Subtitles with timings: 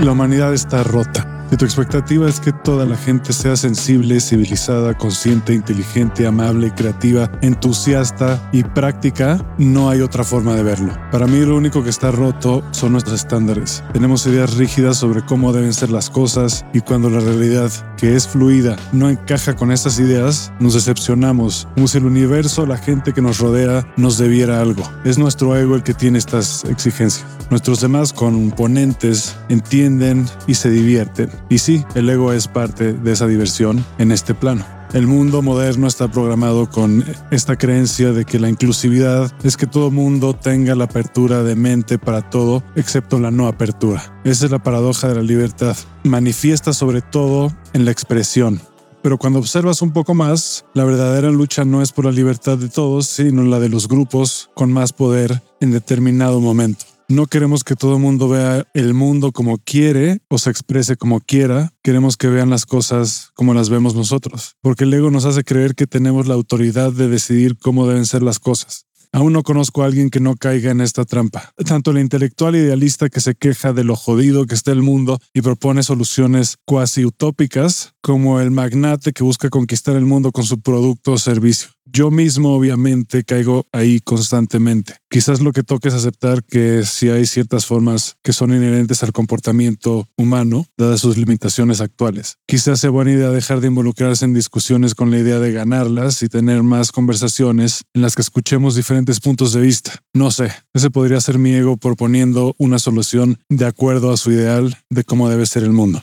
[0.00, 1.37] La humanidad está rota.
[1.50, 7.30] Si tu expectativa es que toda la gente sea sensible, civilizada, consciente, inteligente, amable, creativa,
[7.40, 10.92] entusiasta y práctica, no hay otra forma de verlo.
[11.10, 13.82] Para mí lo único que está roto son nuestros estándares.
[13.94, 18.28] Tenemos ideas rígidas sobre cómo deben ser las cosas y cuando la realidad, que es
[18.28, 23.22] fluida, no encaja con estas ideas, nos decepcionamos, como si el universo, la gente que
[23.22, 24.82] nos rodea, nos debiera algo.
[25.04, 27.24] Es nuestro ego el que tiene estas exigencias.
[27.50, 31.30] Nuestros demás componentes entienden y se divierten.
[31.48, 34.64] Y sí, el ego es parte de esa diversión en este plano.
[34.94, 39.90] El mundo moderno está programado con esta creencia de que la inclusividad es que todo
[39.90, 44.20] mundo tenga la apertura de mente para todo, excepto la no apertura.
[44.24, 45.76] Esa es la paradoja de la libertad.
[46.04, 48.62] Manifiesta sobre todo en la expresión.
[49.02, 52.68] Pero cuando observas un poco más, la verdadera lucha no es por la libertad de
[52.68, 56.86] todos, sino la de los grupos con más poder en determinado momento.
[57.10, 61.20] No queremos que todo el mundo vea el mundo como quiere o se exprese como
[61.20, 61.72] quiera.
[61.82, 65.74] Queremos que vean las cosas como las vemos nosotros, porque el ego nos hace creer
[65.74, 68.84] que tenemos la autoridad de decidir cómo deben ser las cosas.
[69.10, 71.54] Aún no conozco a alguien que no caiga en esta trampa.
[71.64, 75.40] Tanto el intelectual idealista que se queja de lo jodido que está el mundo y
[75.40, 81.12] propone soluciones cuasi utópicas, como el magnate que busca conquistar el mundo con su producto
[81.12, 81.68] o servicio.
[81.90, 84.96] Yo mismo obviamente caigo ahí constantemente.
[85.08, 89.12] Quizás lo que toque es aceptar que si hay ciertas formas que son inherentes al
[89.12, 92.36] comportamiento humano, dadas sus limitaciones actuales.
[92.46, 96.28] Quizás sea buena idea dejar de involucrarse en discusiones con la idea de ganarlas y
[96.28, 100.02] tener más conversaciones en las que escuchemos diferentes puntos de vista.
[100.12, 104.76] No sé, ese podría ser mi ego proponiendo una solución de acuerdo a su ideal
[104.90, 106.02] de cómo debe ser el mundo.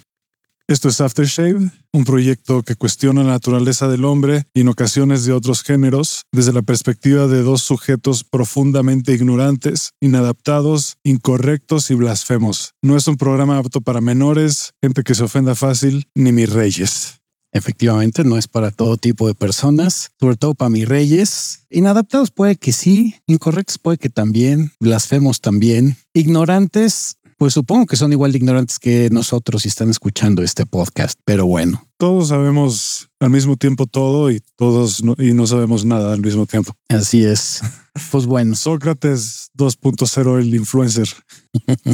[0.67, 5.31] Esto es Aftershave, un proyecto que cuestiona la naturaleza del hombre y en ocasiones de
[5.31, 12.71] otros géneros desde la perspectiva de dos sujetos profundamente ignorantes, inadaptados, incorrectos y blasfemos.
[12.81, 17.21] No es un programa apto para menores, gente que se ofenda fácil, ni mis reyes.
[17.51, 21.67] Efectivamente, no es para todo tipo de personas, sobre todo para mis reyes.
[21.69, 28.11] Inadaptados puede que sí, incorrectos puede que también, blasfemos también, ignorantes pues supongo que son
[28.11, 31.87] igual de ignorantes que nosotros si están escuchando este podcast, pero bueno.
[31.97, 36.45] Todos sabemos al mismo tiempo todo y todos no, y no sabemos nada al mismo
[36.45, 36.73] tiempo.
[36.89, 37.61] Así es.
[38.11, 38.55] Pues bueno.
[38.55, 41.07] Sócrates 2.0, el influencer.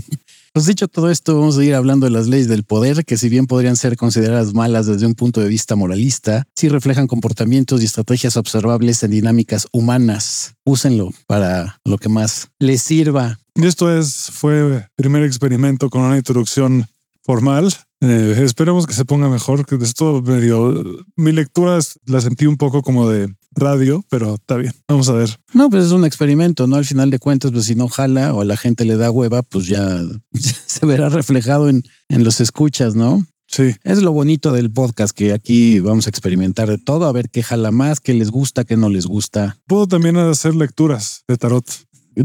[0.53, 3.30] Pues dicho todo esto, vamos a ir hablando de las leyes del poder, que si
[3.30, 7.85] bien podrían ser consideradas malas desde un punto de vista moralista, sí reflejan comportamientos y
[7.85, 10.56] estrategias observables en dinámicas humanas.
[10.66, 13.40] Úsenlo para lo que más les sirva.
[13.56, 16.85] Y esto es, fue primer experimento con una introducción
[17.23, 17.73] formal.
[18.01, 20.84] Eh, esperemos que se ponga mejor, que esto medio,
[21.16, 24.73] mi lectura la sentí un poco como de radio, pero está bien.
[24.88, 25.29] Vamos a ver.
[25.53, 26.78] No, pues es un experimento, ¿no?
[26.78, 29.44] Al final de cuentas, pues si no jala o a la gente le da hueva,
[29.44, 30.01] pues ya
[30.33, 33.25] se verá reflejado en, en los escuchas, ¿no?
[33.51, 33.75] Sí.
[33.83, 37.44] Es lo bonito del podcast, que aquí vamos a experimentar de todo, a ver qué
[37.44, 39.57] jala más, qué les gusta, qué no les gusta.
[39.68, 41.66] Puedo también hacer lecturas de tarot.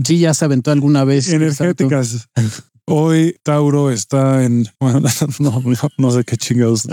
[0.04, 1.28] Sí, ya se aventó alguna vez.
[1.28, 2.28] Energéticas.
[2.88, 5.00] Hoy Tauro está en, bueno,
[5.41, 5.62] no,
[5.98, 6.86] no sé qué chingados.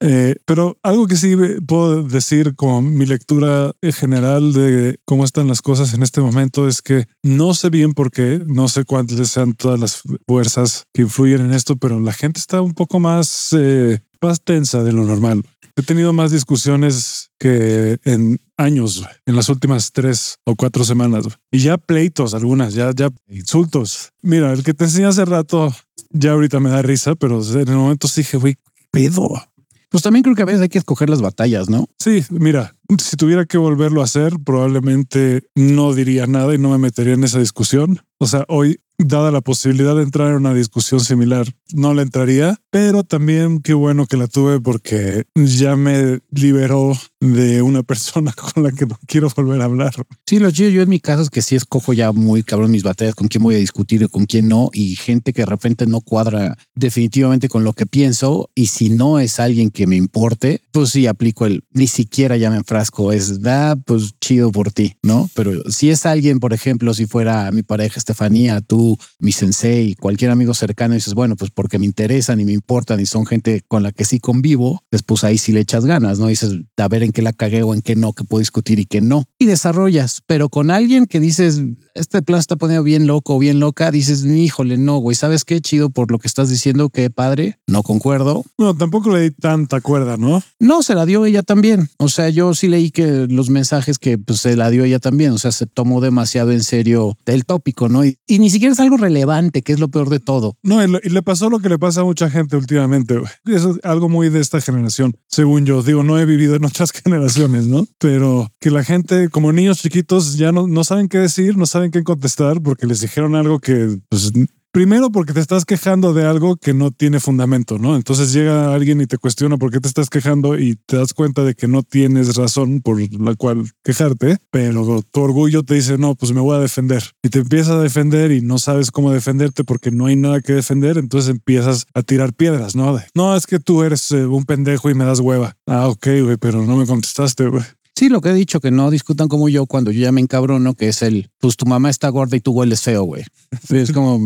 [0.00, 1.36] Eh, pero algo que sí
[1.66, 6.80] puedo decir como mi lectura general de cómo están las cosas en este momento es
[6.80, 11.42] que no sé bien por qué, no sé cuántas sean todas las fuerzas que influyen
[11.42, 15.44] en esto, pero la gente está un poco más, eh, más tensa de lo normal.
[15.76, 21.24] He tenido más discusiones que en años, en las últimas tres o cuatro semanas.
[21.50, 24.12] Y ya pleitos, algunas, ya, ya insultos.
[24.22, 25.74] Mira, el que te enseñé hace rato,
[26.10, 28.56] ya ahorita me da risa, pero en el momento sí dije, güey,
[28.90, 29.42] pedo.
[29.88, 31.88] Pues también creo que a veces hay que escoger las batallas, ¿no?
[31.98, 36.78] Sí, mira, si tuviera que volverlo a hacer, probablemente no diría nada y no me
[36.78, 38.00] metería en esa discusión.
[38.18, 42.60] O sea, hoy dada la posibilidad de entrar en una discusión similar, no la entraría,
[42.70, 48.62] pero también qué bueno que la tuve porque ya me liberó de una persona con
[48.62, 49.92] la que no quiero volver a hablar.
[50.26, 52.82] Sí, lo chido yo en mi caso es que sí escojo ya muy cabrón mis
[52.82, 55.86] batallas, con quién voy a discutir y con quién no, y gente que de repente
[55.86, 60.62] no cuadra definitivamente con lo que pienso, y si no es alguien que me importe,
[60.72, 64.96] pues sí aplico el ni siquiera ya me enfrasco, es da, pues chido por ti,
[65.02, 65.28] ¿no?
[65.34, 70.30] Pero si es alguien, por ejemplo, si fuera mi pareja Estefanía, tú, mi sensei, cualquier
[70.30, 73.82] amigo cercano, dices, bueno, pues porque me interesan y me importan y son gente con
[73.82, 76.28] la que sí convivo, después ahí sí le echas ganas, ¿no?
[76.28, 78.86] Dices, a ver en qué la cagué o en qué no, que puedo discutir y
[78.86, 79.24] qué no.
[79.38, 81.60] Y desarrollas, pero con alguien que dices,
[81.94, 85.60] este plan está poniendo bien loco o bien loca, dices, híjole, no, güey, ¿sabes qué?
[85.60, 88.44] Chido por lo que estás diciendo, qué padre, no concuerdo.
[88.58, 90.42] No, tampoco le di tanta cuerda, ¿no?
[90.58, 91.88] No, se la dio ella también.
[91.98, 95.32] O sea, yo sí leí que los mensajes que pues, se la dio ella también,
[95.32, 98.04] o sea, se tomó demasiado en serio el tópico, ¿no?
[98.04, 100.56] Y, y ni siquiera algo relevante, que es lo peor de todo.
[100.62, 103.20] No, y, le pasó lo que le pasa a mucha gente últimamente.
[103.46, 105.82] es algo muy de esta generación, según yo.
[105.82, 107.86] Digo, no he vivido en otras generaciones, ¿no?
[107.98, 111.90] Pero que la gente, como niños chiquitos, ya no, no saben qué decir, no saben
[111.90, 114.32] qué contestar porque les dijeron algo que, pues,
[114.72, 117.96] Primero porque te estás quejando de algo que no tiene fundamento, ¿no?
[117.96, 121.42] Entonces llega alguien y te cuestiona por qué te estás quejando y te das cuenta
[121.42, 126.14] de que no tienes razón por la cual quejarte, pero tu orgullo te dice, no,
[126.14, 127.02] pues me voy a defender.
[127.20, 130.52] Y te empiezas a defender y no sabes cómo defenderte porque no hay nada que
[130.52, 132.96] defender, entonces empiezas a tirar piedras, ¿no?
[132.96, 135.56] De, no, es que tú eres eh, un pendejo y me das hueva.
[135.66, 137.64] Ah, ok, güey, pero no me contestaste, güey.
[138.00, 140.72] Sí, lo que he dicho, que no discutan como yo cuando yo ya me encabrono,
[140.72, 143.24] que es el, pues tu mamá está gorda y tú hueles feo, güey.
[143.68, 144.18] Es como,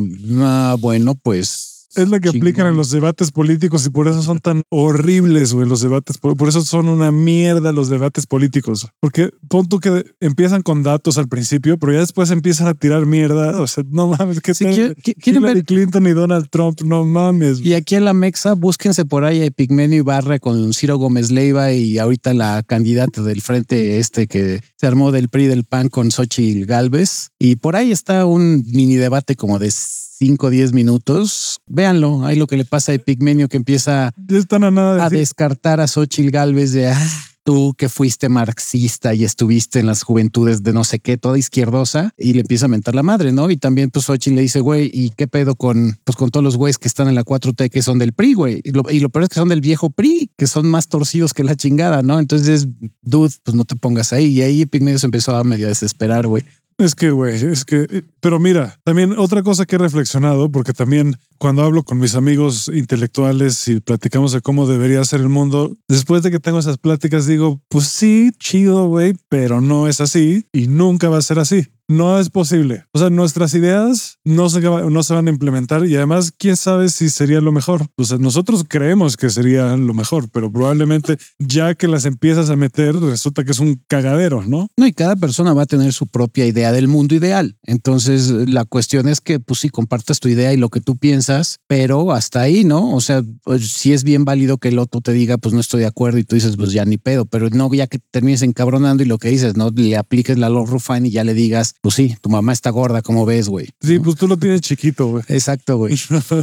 [0.42, 1.73] ah, bueno, pues...
[1.96, 2.42] Es la que chingón.
[2.48, 6.18] aplican en los debates políticos y por eso son tan horribles, güey, los debates.
[6.18, 8.88] Por, por eso son una mierda los debates políticos.
[9.00, 13.06] Porque pon tú que empiezan con datos al principio, pero ya después empiezan a tirar
[13.06, 13.60] mierda.
[13.64, 16.80] O sea, no mames, que Si quiere- qui- quieren Hillary ver- Clinton y Donald Trump,
[16.82, 17.60] no mames.
[17.60, 21.72] Y aquí en la Mexa, búsquense por ahí a Epigmenio Ibarra con Ciro Gómez Leiva
[21.72, 26.10] y ahorita la candidata del frente este que se armó del PRI del PAN con
[26.10, 27.28] Xochitl Galvez.
[27.38, 29.72] Y por ahí está un mini debate como de
[30.18, 31.60] 5 o 10 minutos.
[31.66, 35.80] Véanlo, ahí lo que le pasa a Epigmenio que empieza a nada de a descartar
[35.80, 37.10] a Xochitl Galvez de ah,
[37.44, 42.12] tú que fuiste marxista y estuviste en las juventudes de no sé qué, toda izquierdosa,
[42.16, 43.50] y le empieza a mentar la madre, ¿no?
[43.50, 46.56] Y también pues Xochitl le dice, güey, ¿y qué pedo con, pues, con todos los
[46.56, 48.60] güeyes que están en la 4T que son del PRI, güey?
[48.64, 51.34] Y lo, y lo peor es que son del viejo PRI, que son más torcidos
[51.34, 52.18] que la chingada, ¿no?
[52.18, 52.66] Entonces,
[53.02, 54.26] dude, pues no te pongas ahí.
[54.26, 56.44] Y ahí Pigmedio se empezó a medio desesperar, güey.
[56.76, 61.16] Es que, güey, es que, pero mira, también otra cosa que he reflexionado, porque también
[61.38, 66.24] cuando hablo con mis amigos intelectuales y platicamos de cómo debería ser el mundo, después
[66.24, 70.66] de que tengo esas pláticas digo, pues sí, chido, güey, pero no es así y
[70.66, 71.68] nunca va a ser así.
[71.88, 72.84] No es posible.
[72.92, 76.88] O sea, nuestras ideas no se, no se van a implementar y además, quién sabe
[76.88, 77.86] si sería lo mejor.
[77.96, 82.56] O sea, nosotros creemos que sería lo mejor, pero probablemente ya que las empiezas a
[82.56, 84.68] meter, resulta que es un cagadero, ¿no?
[84.76, 87.58] No, y cada persona va a tener su propia idea del mundo ideal.
[87.64, 91.58] Entonces, la cuestión es que, pues sí, compartas tu idea y lo que tú piensas,
[91.66, 92.94] pero hasta ahí, ¿no?
[92.94, 95.80] O sea, pues, sí es bien válido que el otro te diga, pues no estoy
[95.80, 99.02] de acuerdo y tú dices, pues ya ni pedo, pero no ya que termines encabronando
[99.02, 101.94] y lo que dices, no le apliques la Lord Rufine y ya le digas, pues
[101.96, 103.68] sí, tu mamá está gorda, como ves, güey?
[103.80, 105.24] Sí, pues tú lo tienes chiquito, güey.
[105.28, 105.94] Exacto, güey.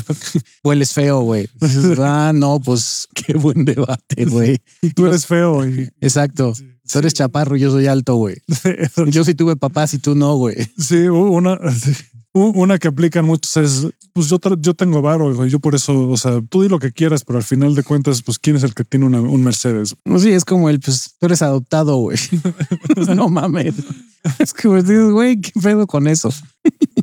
[0.64, 1.50] Hueles feo, güey.
[2.00, 4.62] Ah, no, pues qué buen debate, güey.
[4.96, 6.54] Tú eres feo y Exacto.
[6.92, 8.36] Tú eres chaparro, yo soy alto, güey.
[9.08, 10.56] Yo sí tuve papás y tú no, güey.
[10.78, 11.58] sí, una,
[12.34, 16.42] una que aplican muchos es, pues yo, yo tengo varo, yo por eso, o sea,
[16.50, 18.84] tú di lo que quieras, pero al final de cuentas, pues quién es el que
[18.86, 19.96] tiene una- un Mercedes.
[20.04, 22.18] Pues sí, es como el, pues tú eres adoptado, güey.
[23.16, 23.76] no mames.
[24.40, 26.30] Es dices, güey, qué pedo con eso.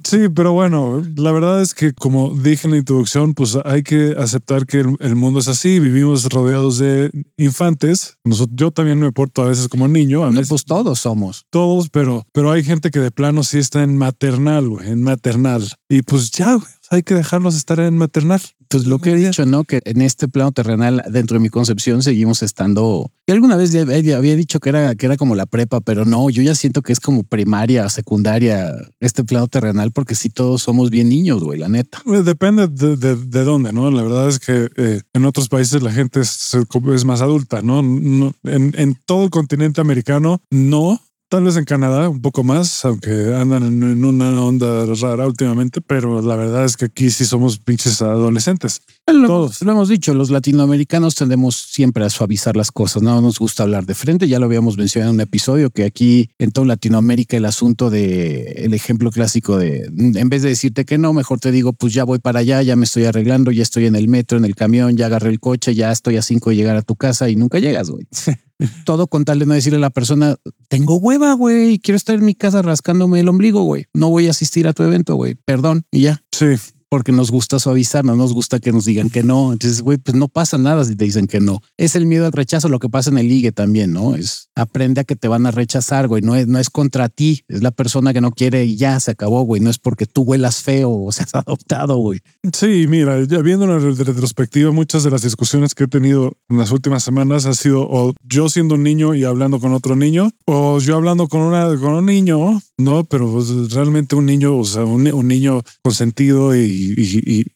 [0.04, 4.14] Sí, pero bueno, la verdad es que como dije en la introducción, pues hay que
[4.16, 8.16] aceptar que el, el mundo es así, vivimos rodeados de infantes.
[8.24, 11.44] Nosotros, yo también me porto a veces como niño, a No, veces pues todos somos.
[11.50, 15.68] todos, pero, pero hay gente que de plano sí está en maternal, güey, en maternal.
[15.88, 18.40] Y pues ya, güey, hay que dejarlos estar en maternal.
[18.70, 19.64] Pues lo que he dicho, ¿no?
[19.64, 23.10] Que en este plano terrenal, dentro de mi concepción, seguimos estando.
[23.26, 26.28] Yo alguna vez ya había dicho que era, que era como la prepa, pero no,
[26.28, 30.90] yo ya siento que es como primaria, secundaria, este plano terrenal, porque sí todos somos
[30.90, 32.02] bien niños, güey, la neta.
[32.06, 33.90] Eh, Depende de, de- de dónde, ¿no?
[33.90, 36.54] La verdad es que eh, en otros países la gente es,
[36.94, 37.80] es más adulta, ¿no?
[37.82, 41.00] No- en, en todo el continente americano, no.
[41.30, 46.22] Tal vez en Canadá un poco más, aunque andan en, una onda rara últimamente, pero
[46.22, 48.80] la verdad es que aquí sí somos pinches adolescentes.
[49.06, 49.60] Lo, Todos.
[49.60, 53.84] lo hemos dicho, los latinoamericanos tendemos siempre a suavizar las cosas, no nos gusta hablar
[53.84, 57.44] de frente, ya lo habíamos mencionado en un episodio que aquí en toda Latinoamérica el
[57.44, 61.74] asunto de el ejemplo clásico de en vez de decirte que no, mejor te digo
[61.74, 64.46] pues ya voy para allá, ya me estoy arreglando, ya estoy en el metro, en
[64.46, 67.28] el camión, ya agarré el coche, ya estoy a cinco de llegar a tu casa
[67.28, 68.06] y nunca llegas, güey.
[68.84, 70.36] Todo con tal de no decirle a la persona,
[70.68, 73.86] tengo hueva, güey, quiero estar en mi casa rascándome el ombligo, güey.
[73.92, 75.36] No voy a asistir a tu evento, güey.
[75.44, 76.22] Perdón, y ya.
[76.32, 76.56] Sí,
[76.88, 79.52] porque nos gusta suavizar, no nos gusta que nos digan que no.
[79.52, 81.60] Entonces, güey, pues no pasa nada si te dicen que no.
[81.76, 84.14] Es el miedo al rechazo, lo que pasa en el ligue también, ¿no?
[84.14, 86.22] Es aprende a que te van a rechazar, güey.
[86.22, 89.12] No es, no es contra ti, es la persona que no quiere y ya se
[89.12, 89.60] acabó, güey.
[89.60, 92.20] No es porque tú huelas feo o seas adoptado, güey.
[92.52, 96.70] Sí, mira, ya viendo en retrospectiva, muchas de las discusiones que he tenido en las
[96.70, 100.78] últimas semanas ha sido o yo siendo un niño y hablando con otro niño, o
[100.80, 104.84] yo hablando con, una, con un niño, no, pero pues, realmente un niño, o sea,
[104.84, 106.94] un, niño consentido y,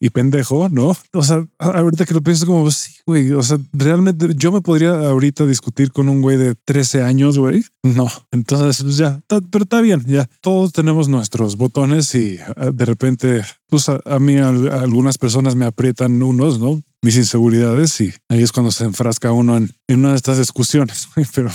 [0.01, 0.97] y, pendejo, ¿no?
[1.13, 4.91] O sea, ahorita que lo pienso como, sí, güey, o sea, realmente yo me podría
[4.91, 7.65] ahorita discutir con un güey de 13 años, güey.
[7.85, 12.85] No, entonces pues ya, pero está bien, ya, todos tenemos nuestros botones y ah, de
[12.85, 16.83] repente, pues a, mí algunas personas me aprietan unos, ¿no?
[17.01, 21.09] Mis inseguridades y ahí es cuando se enfrasca uno en, en una de estas discusiones,
[21.35, 21.51] pero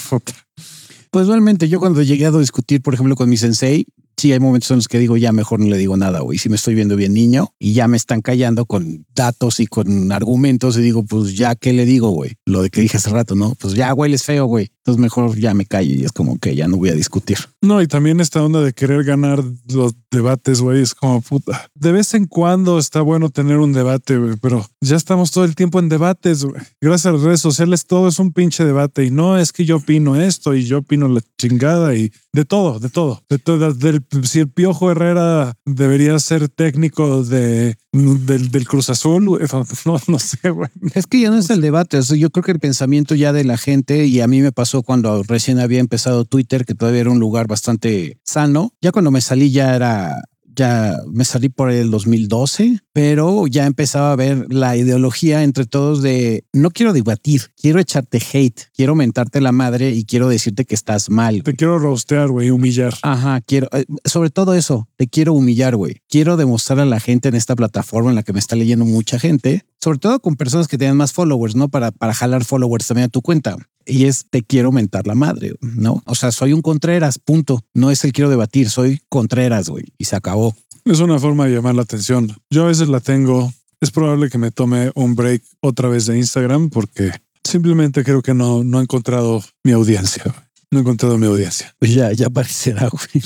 [1.11, 3.85] pues realmente yo cuando llegué a discutir, por ejemplo, con mi sensei,
[4.17, 6.39] sí hay momentos en los que digo, ya mejor no le digo nada, güey.
[6.39, 10.11] Si me estoy viendo bien niño y ya me están callando con datos y con
[10.11, 12.35] argumentos y digo, pues ya, ¿qué le digo, güey?
[12.45, 13.55] Lo de que dije hace rato, ¿no?
[13.59, 14.69] Pues ya, güey, es feo, güey.
[14.87, 17.39] Entonces mejor ya me callo y es como que ya no voy a discutir.
[17.61, 21.69] No, y también esta onda de querer ganar los debates, güey, es como puta.
[21.75, 25.55] De vez en cuando está bueno tener un debate, güey, pero ya estamos todo el
[25.55, 26.61] tiempo en debates, güey.
[26.79, 29.75] Gracias a las redes sociales todo es un pinche debate y no es que yo
[29.75, 34.05] opino esto y yo opino la chingada y de todo, de todo, de todo, del
[34.23, 39.25] si el Piojo Herrera debería ser técnico de, del, Cruz Azul,
[39.85, 40.69] no, no sé, güey.
[40.93, 41.99] Es que ya no es el debate.
[42.01, 45.23] yo creo que el pensamiento ya de la gente, y a mí me pasó cuando
[45.23, 48.73] recién había empezado Twitter, que todavía era un lugar bastante sano.
[48.81, 50.23] Ya cuando me salí ya era
[50.57, 56.01] ya me salí por el 2012, pero ya empezaba a ver la ideología entre todos
[56.01, 60.75] de no quiero debatir, quiero echarte hate, quiero mentarte la madre y quiero decirte que
[60.75, 61.43] estás mal.
[61.43, 62.95] Te quiero rostear, güey, humillar.
[63.03, 66.01] Ajá, quiero, eh, sobre todo eso, te quiero humillar, güey.
[66.09, 69.19] Quiero demostrar a la gente en esta plataforma en la que me está leyendo mucha
[69.19, 71.69] gente, sobre todo con personas que tienen más followers, ¿no?
[71.69, 73.57] Para, para jalar followers también a tu cuenta
[73.87, 76.03] y es te quiero mentar la madre, ¿no?
[76.05, 77.63] O sea, soy un Contreras, punto.
[77.73, 80.55] No es el quiero debatir, soy Contreras, güey, y se acabó.
[80.85, 82.33] Es una forma de llamar la atención.
[82.49, 83.51] Yo a veces la tengo.
[83.81, 87.11] Es probable que me tome un break otra vez de Instagram porque
[87.43, 90.23] simplemente creo que no, no he encontrado mi audiencia.
[90.71, 91.73] No he encontrado mi audiencia.
[91.79, 93.23] Pues ya, ya aparecerá, güey.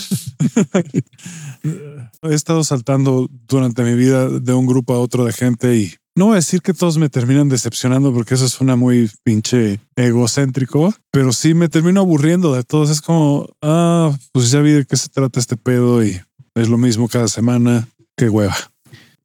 [2.24, 6.28] he estado saltando durante mi vida de un grupo a otro de gente y no
[6.28, 11.34] voy a decir que todos me terminan decepcionando porque eso suena muy pinche egocéntrico, pero
[11.34, 12.92] sí me termino aburriendo de todos.
[12.92, 16.22] Es como, ah, pues ya vi de qué se trata este pedo y
[16.54, 17.88] es lo mismo cada semana.
[18.16, 18.56] Qué hueva.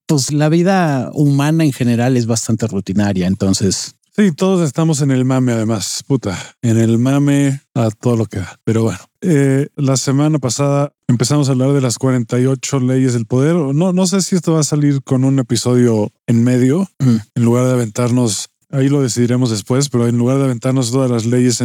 [0.06, 3.96] Pues la vida humana en general es bastante rutinaria, entonces.
[4.16, 8.38] Sí, todos estamos en el mame además, puta, en el mame a todo lo que
[8.38, 8.58] da.
[8.64, 13.56] Pero bueno, eh, la semana pasada empezamos a hablar de las 48 leyes del poder.
[13.56, 17.66] No, no sé si esto va a salir con un episodio en medio, en lugar
[17.66, 21.64] de aventarnos Ahí lo decidiremos después, pero en lugar de aventarnos todas las leyes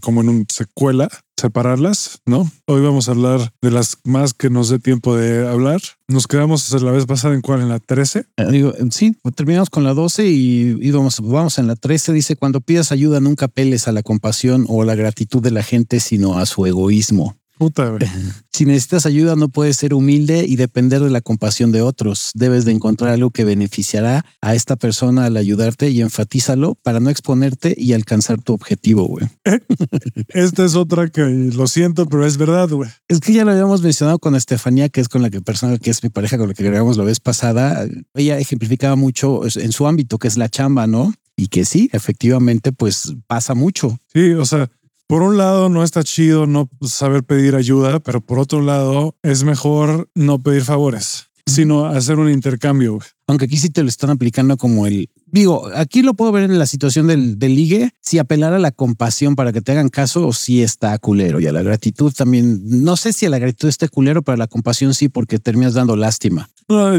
[0.00, 2.50] como en un secuela, separarlas, ¿no?
[2.66, 5.80] Hoy vamos a hablar de las más que nos dé tiempo de hablar.
[6.08, 8.26] Nos quedamos la vez pasada en cuál, en la 13.
[8.36, 12.12] Eh, sí, terminamos con la 12 y, vamos, vamos en la 13.
[12.12, 16.00] Dice, cuando pidas ayuda, nunca apeles a la compasión o la gratitud de la gente,
[16.00, 17.36] sino a su egoísmo.
[17.58, 17.92] Puta,
[18.52, 22.32] Si necesitas ayuda, no puedes ser humilde y depender de la compasión de otros.
[22.34, 27.08] Debes de encontrar algo que beneficiará a esta persona al ayudarte y enfatízalo para no
[27.08, 29.26] exponerte y alcanzar tu objetivo, güey.
[30.28, 32.90] Esta es otra que lo siento, pero es verdad, güey.
[33.06, 35.90] Es que ya lo habíamos mencionado con Estefanía, que es con la que persona que
[35.90, 37.86] es mi pareja con la que grabamos la vez pasada.
[38.14, 41.12] Ella ejemplificaba mucho en su ámbito, que es la chamba, ¿no?
[41.36, 44.00] Y que sí, efectivamente, pues pasa mucho.
[44.12, 44.68] Sí, o sea,
[45.08, 49.42] por un lado, no está chido no saber pedir ayuda, pero por otro lado, es
[49.42, 52.98] mejor no pedir favores, sino hacer un intercambio.
[53.26, 56.58] Aunque aquí sí te lo están aplicando como el digo, aquí lo puedo ver en
[56.58, 60.26] la situación del, del, ligue, si apelar a la compasión para que te hagan caso
[60.26, 62.60] o si está culero y a la gratitud también.
[62.64, 65.74] No sé si a la gratitud esté culero, pero a la compasión sí, porque terminas
[65.74, 66.48] dando lástima.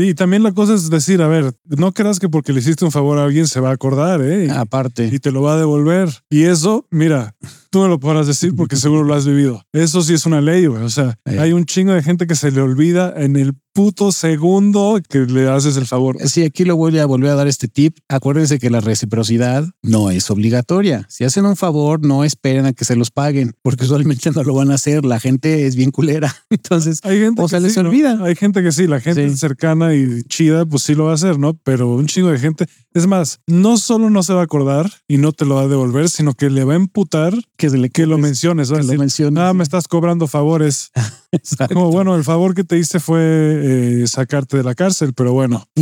[0.02, 2.92] y también la cosa es decir, a ver, no creas que porque le hiciste un
[2.92, 4.50] favor a alguien se va a acordar, ¿eh?
[4.52, 5.10] Aparte.
[5.12, 6.10] Y te lo va a devolver.
[6.30, 7.36] Y eso, mira,
[7.70, 9.64] tú me lo podrás decir porque seguro lo has vivido.
[9.74, 10.84] Eso sí es una ley, güey.
[10.84, 15.00] O sea, hay un chingo de gente que se le olvida en el puto segundo
[15.08, 16.18] que le haces el favor.
[16.28, 17.98] Sí, aquí lo voy a volver a dar este tip.
[18.10, 21.06] Acuérdense que la reciprocidad no es obligatoria.
[21.10, 24.54] Si hacen un favor, no esperen a que se los paguen, porque usualmente no lo
[24.54, 25.06] van a hacer.
[25.06, 26.36] La gente es bien culera.
[26.50, 28.20] Entonces, hay gente o se les olvida.
[28.24, 31.40] Hay gente que sí, la gente cercana y chida, pues sí lo va a hacer,
[31.40, 31.54] ¿no?
[31.54, 32.66] Pero un chingo de gente.
[32.94, 35.68] Es más, no solo no se va a acordar y no te lo va a
[35.68, 38.72] devolver, sino que le va a emputar que, se le, que lo menciones.
[38.72, 39.44] que lo menciones.
[39.44, 40.92] Ah, me estás cobrando favores.
[41.74, 45.68] Como bueno, el favor que te hice fue eh, sacarte de la cárcel, pero bueno.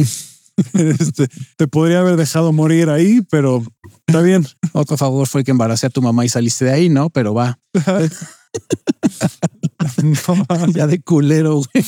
[0.74, 3.64] Este, te podría haber dejado morir ahí, pero
[4.08, 4.44] está bien.
[4.74, 7.12] Otro favor fue que embaracé a tu mamá y saliste de ahí, ¿no?
[7.12, 7.60] Pero va.
[10.74, 11.86] ya de culero, güey.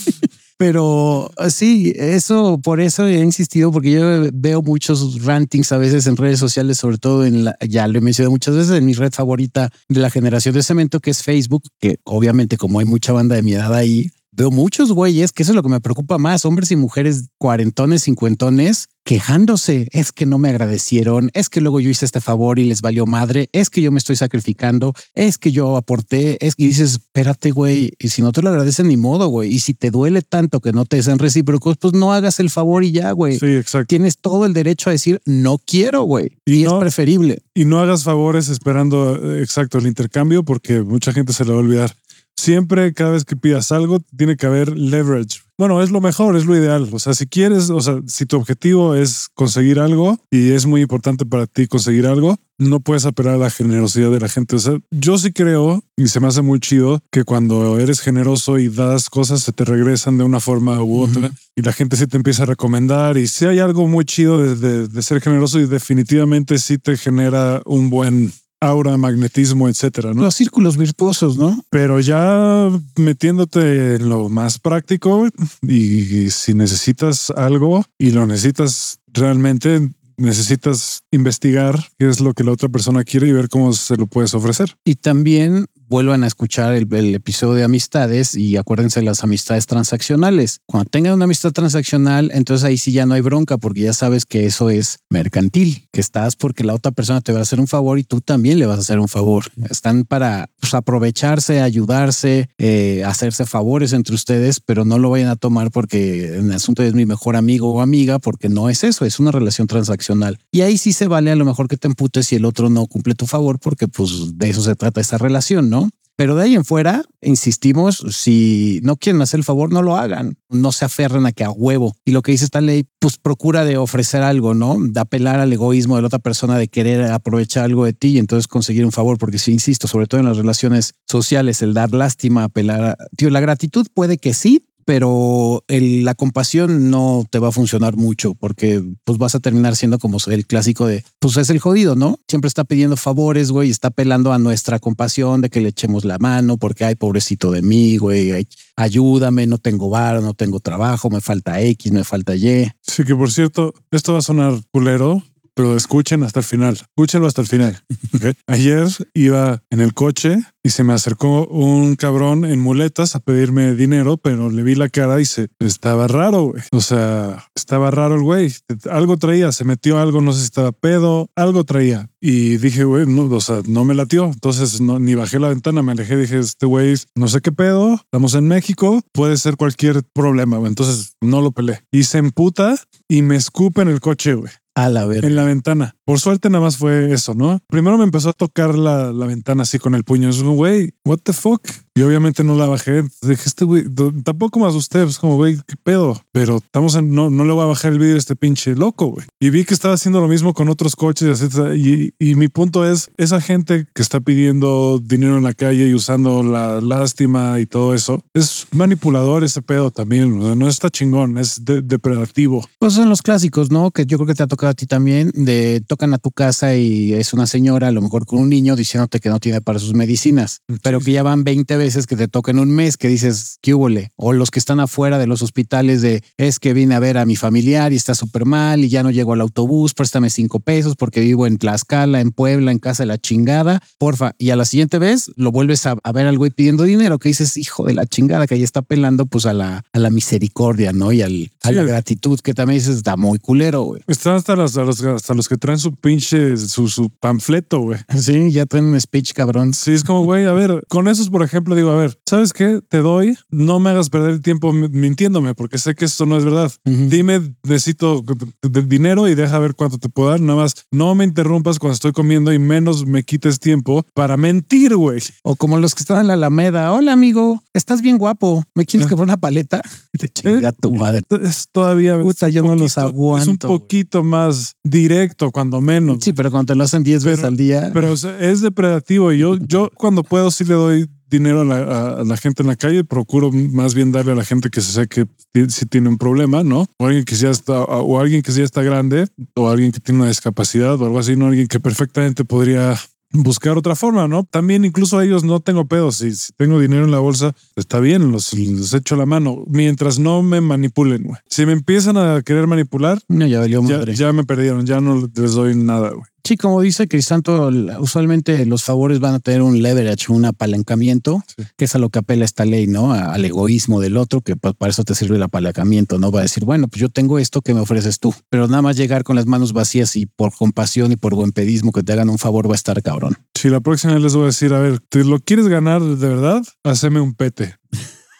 [0.59, 6.05] Pero ah, sí, eso, por eso he insistido, porque yo veo muchos rantings a veces
[6.05, 8.91] en redes sociales, sobre todo en la, ya lo he mencionado muchas veces, en mi
[8.91, 13.13] red favorita de la generación de cemento, que es Facebook, que obviamente como hay mucha
[13.13, 16.17] banda de mi edad ahí, veo muchos güeyes, que eso es lo que me preocupa
[16.17, 19.87] más, hombres y mujeres cuarentones, cincuentones, quejándose.
[19.91, 23.05] Es que no me agradecieron, es que luego yo hice este favor y les valió
[23.05, 27.51] madre, es que yo me estoy sacrificando, es que yo aporté, es que dices, espérate,
[27.51, 30.59] güey, y si no te lo agradecen ni modo, güey, y si te duele tanto
[30.59, 33.39] que no te sean recíprocos, pues no hagas el favor y ya, güey.
[33.39, 33.87] Sí, exacto.
[33.87, 37.41] Tienes todo el derecho a decir, no quiero, güey, y, es preferible.
[37.53, 41.57] Y no hagas favores esperando, eh, exacto, el intercambio, porque mucha gente se le va
[41.57, 41.95] a olvidar
[42.39, 45.41] siempre, cada vez que pidas algo, tiene que haber leverage.
[45.57, 46.87] Bueno, es lo mejor, es lo ideal.
[46.91, 50.81] O sea, si quieres, o sea, si tu objetivo es conseguir algo y es muy
[50.81, 54.55] importante para ti conseguir algo, no puedes apelar a la generosidad de la gente.
[54.55, 58.57] O sea, yo sí creo y se me hace muy chido que cuando eres generoso
[58.57, 62.07] y das cosas, se te regresan de una forma u otra y la gente sí
[62.07, 63.17] te empieza a recomendar.
[63.17, 67.61] Y si hay algo muy chido de, de ser generoso y definitivamente sí te genera
[67.65, 70.23] un buen aura, magnetismo, etcétera, ¿no?
[70.23, 71.63] Los círculos virtuosos, ¿no?
[71.69, 75.27] Pero ya metiéndote en lo más práctico
[75.61, 82.51] y si necesitas algo y lo necesitas realmente, necesitas investigar qué es lo que la
[82.51, 84.75] otra persona quiere y ver cómo se lo puedes ofrecer.
[84.83, 90.61] Y también vuelvan a escuchar el, episodio de amistades y acuérdense de las amistades transaccionales.
[90.67, 94.25] Cuando tengan una amistad transaccional, entonces ahí sí ya no hay bronca porque ya sabes
[94.25, 97.67] que eso es mercantil, que estás porque la otra persona te va a hacer un
[97.67, 99.45] favor y tú también le vas a hacer un favor.
[99.69, 105.35] Están para pues, aprovecharse, ayudarse, eh, hacerse favores entre ustedes, pero no lo vayan a
[105.35, 109.05] tomar porque en el asunto es mi mejor amigo o amiga, porque no es eso,
[109.05, 110.37] es una relación transaccional.
[110.51, 112.85] Y ahí sí se vale a lo mejor que te emputes si el otro no
[112.85, 115.78] cumple tu favor, porque pues de eso se trata esta relación, ¿no?
[116.19, 120.37] Pero de ahí en fuera, insistimos, si no quieren hacer el favor, no lo hagan.
[120.49, 121.95] No se aferren a que a huevo.
[122.03, 124.75] Y lo que dice esta ley, pues procura de ofrecer algo, ¿no?
[124.77, 128.17] De apelar al egoísmo de la otra persona, de querer aprovechar algo de ti y
[128.17, 129.17] entonces conseguir un favor.
[129.17, 132.97] Porque si insisto, sobre todo en las relaciones sociales, el dar lástima, apelar a...
[133.15, 138.33] Tío, la gratitud puede que sí, pero la compasión no te va a funcionar mucho
[138.35, 142.17] porque pues vas a terminar siendo como el clásico de pues es el jodido, ¿no?
[142.27, 146.17] Siempre está pidiendo favores, güey, está apelando a nuestra compasión de que le echemos la
[146.17, 151.21] mano porque hay pobrecito de mí, güey, ayúdame, no tengo bar, no tengo trabajo, me
[151.21, 152.71] falta X, me falta Y.
[152.81, 155.23] Sí, que por cierto, esto va a sonar culero,
[155.59, 156.75] pero escuchen hasta el final.
[156.75, 157.83] Escúchenlo hasta el final.
[158.47, 163.75] Ayer iba en el coche y se me acercó un cabrón en muletas a pedirme
[163.75, 166.53] dinero, pero le vi la cara y se estaba raro.
[166.71, 168.53] O sea, estaba raro el güey.
[168.89, 172.09] Algo traía, se metió algo, no sé si estaba pedo, algo traía.
[172.21, 174.25] Y dije, güey, no, o sea, no me latió.
[174.27, 176.15] Entonces no, ni bajé la ventana, me alejé.
[176.15, 180.55] Dije, este güey, no sé qué pedo, estamos en México, puede ser cualquier problema.
[180.65, 181.81] Entonces no lo peleé.
[181.91, 182.77] Y se emputa
[183.09, 184.51] y me escupe en el coche, güey.
[184.79, 185.25] A la ver.
[185.25, 185.97] En la ventana.
[186.09, 187.59] Por suerte nada más fue eso, ¿no?
[187.67, 190.27] Primero me empezó a tocar la, la ventana así con el puño.
[190.29, 191.61] Es güey, what the fuck?
[191.93, 193.03] Y obviamente no la bajé.
[193.21, 193.83] Dije, este güey,
[194.23, 195.03] tampoco me asusté.
[195.03, 196.19] Es como, güey, qué pedo.
[196.31, 199.07] Pero estamos en, no, no le voy a bajar el vídeo a este pinche loco,
[199.07, 199.27] güey.
[199.39, 201.45] Y vi que estaba haciendo lo mismo con otros coches.
[201.75, 205.93] Y, y mi punto es, esa gente que está pidiendo dinero en la calle y
[205.93, 210.39] usando la lástima y todo eso, es manipulador ese pedo también.
[210.57, 212.65] No está chingón, es depredativo.
[212.79, 213.91] Pues son los clásicos, ¿no?
[213.91, 216.77] Que yo creo que te ha tocado a ti también, de tocan a tu casa
[216.77, 219.79] y es una señora, a lo mejor con un niño, diciéndote que no tiene para
[219.79, 223.57] sus medicinas, pero que ya van 20 veces que te toquen un mes, que dices,
[223.61, 223.89] ¿qué hubo?
[224.15, 227.25] O los que están afuera de los hospitales de, es que vine a ver a
[227.25, 230.95] mi familiar y está súper mal y ya no llego al autobús, préstame cinco pesos
[230.95, 234.35] porque vivo en Tlaxcala, en Puebla, en casa de la chingada, porfa.
[234.37, 237.57] Y a la siguiente vez lo vuelves a, ver al güey pidiendo dinero, que dices,
[237.57, 241.11] hijo de la chingada, que ahí está apelando pues a la, a la misericordia, ¿no?
[241.11, 244.01] Y al, a la gratitud, que también dices, está muy culero, güey.
[244.07, 247.99] Están hasta los, hasta los que traen su pinche, su, su panfleto, güey.
[248.19, 249.73] Sí, ya traen un speech, cabrón.
[249.73, 252.81] Sí, es como, güey, a ver, con esos, por ejemplo, digo, a ver, ¿sabes qué?
[252.87, 256.45] Te doy, no me hagas perder el tiempo mintiéndome, porque sé que esto no es
[256.45, 256.71] verdad.
[256.83, 258.23] Dime, necesito
[258.61, 260.41] dinero y deja ver cuánto te puedo dar.
[260.41, 264.95] Nada más, no me interrumpas cuando estoy comiendo y menos me quites tiempo para mentir,
[264.95, 265.21] güey.
[265.43, 266.91] O como los que están en la Alameda.
[266.91, 267.63] Hola, amigo.
[267.73, 269.81] estás bien guapo, ¿me quieres que una paleta?
[270.17, 271.21] Te chinga tu madre.
[271.41, 272.19] Es todavía.
[272.21, 273.41] Puta, yo no los aguanto.
[273.41, 276.19] Es un poquito más directo, cuando menos.
[276.21, 277.91] Sí, pero cuando te lo hacen 10 veces al día.
[277.93, 282.63] Pero es depredativo y yo, yo cuando puedo sí le doy dinero a la, gente
[282.63, 285.27] en la calle, procuro más bien darle a la gente que se sé que
[285.69, 286.87] si tiene un problema, ¿no?
[286.97, 290.21] O alguien que ya está, o alguien que ya está grande, o alguien que tiene
[290.21, 291.47] una discapacidad o algo así, ¿no?
[291.47, 292.95] Alguien que perfectamente podría
[293.31, 294.43] buscar otra forma, ¿no?
[294.43, 296.17] También incluso a ellos no tengo pedos.
[296.17, 299.63] Si, si tengo dinero en la bolsa, está bien, los, los, echo la mano.
[299.67, 301.39] Mientras no me manipulen, güey.
[301.47, 305.53] Si me empiezan a querer manipular, no, ya, ya, ya, me perdieron, ya no les
[305.53, 306.25] doy nada, güey.
[306.49, 311.43] Sí, como dice Crisanto, usualmente los favores van a tener un leverage, un apalancamiento,
[311.77, 313.13] que es a lo que apela esta ley, ¿no?
[313.13, 316.31] Al egoísmo del otro, que para eso te sirve el apalancamiento, ¿no?
[316.31, 318.97] Va a decir, bueno, pues yo tengo esto que me ofreces tú, pero nada más
[318.97, 322.31] llegar con las manos vacías y por compasión y por buen pedismo que te hagan
[322.31, 323.37] un favor va a estar cabrón.
[323.53, 326.27] Sí, la próxima vez les voy a decir, a ver, ¿te lo quieres ganar de
[326.29, 326.63] verdad?
[326.83, 327.75] Haceme un pete.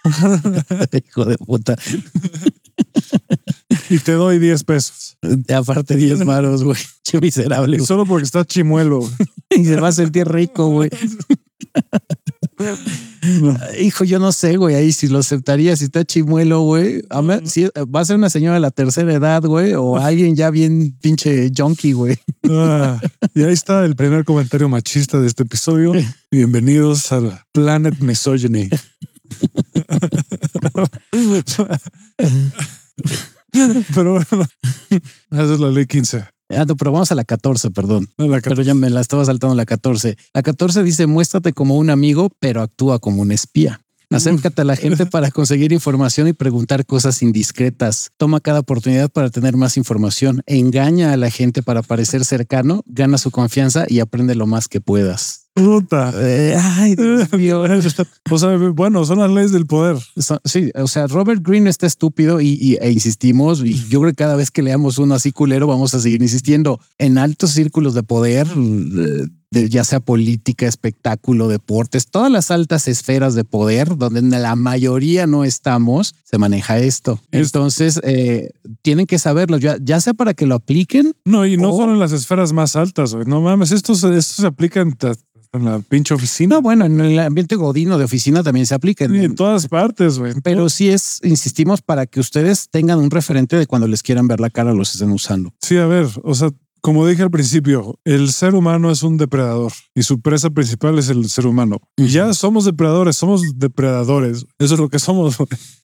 [1.05, 1.75] Hijo de puta.
[3.89, 5.17] y te doy 10 pesos.
[5.55, 6.79] Aparte 10 maros, güey.
[7.03, 7.79] Che miserable.
[7.79, 9.07] Solo porque está chimuelo.
[9.49, 10.89] y se va a sentir rico, güey.
[13.79, 17.01] Hijo, yo no sé, güey, ahí si lo aceptaría, si está chimuelo, güey.
[17.45, 20.95] Si va a ser una señora de la tercera edad, güey, o alguien ya bien
[21.01, 22.17] pinche junkie, güey.
[22.49, 22.99] Ah,
[23.33, 25.93] y ahí está el primer comentario machista de este episodio.
[26.31, 28.69] Bienvenidos al Planet Misogyny.
[33.95, 34.47] Pero bueno,
[35.31, 36.25] esa es la ley 15.
[36.51, 38.09] Ah, no, pero vamos a la 14, perdón.
[38.17, 40.17] Pero ya me la estaba saltando la 14.
[40.33, 43.81] La 14 dice, muéstrate como un amigo, pero actúa como un espía.
[44.11, 48.09] Acércate a la gente para conseguir información y preguntar cosas indiscretas.
[48.17, 50.41] Toma cada oportunidad para tener más información.
[50.47, 54.81] Engaña a la gente para parecer cercano, gana su confianza y aprende lo más que
[54.81, 55.48] puedas.
[55.59, 56.13] Puta.
[56.15, 57.63] Eh, ay, Dios mío.
[58.29, 59.97] o sea, bueno, son las leyes del poder.
[60.45, 63.61] sí, o sea, Robert Greene está estúpido y, e insistimos.
[63.63, 66.79] Y yo creo que cada vez que leamos uno así culero, vamos a seguir insistiendo
[66.97, 68.47] en altos círculos de poder,
[69.51, 75.43] ya sea política, espectáculo, deportes, todas las altas esferas de poder, donde la mayoría no
[75.43, 77.19] estamos, se maneja esto.
[77.31, 81.13] Entonces, eh, tienen que saberlo, ya, ya, sea para que lo apliquen.
[81.25, 84.81] No, y no solo en las esferas más altas, no mames, esto, esto se aplica
[84.81, 84.95] en
[85.53, 86.55] en la pinche oficina.
[86.55, 89.05] No, bueno, en el ambiente godino de oficina también se aplica.
[89.05, 90.33] en todas partes, güey.
[90.43, 94.39] Pero sí es, insistimos, para que ustedes tengan un referente de cuando les quieran ver
[94.39, 95.53] la cara, los estén usando.
[95.61, 96.49] Sí, a ver, o sea,
[96.81, 101.09] como dije al principio, el ser humano es un depredador y su presa principal es
[101.09, 101.81] el ser humano.
[101.97, 104.45] Y ya somos depredadores, somos depredadores.
[104.57, 105.35] Eso es lo que somos.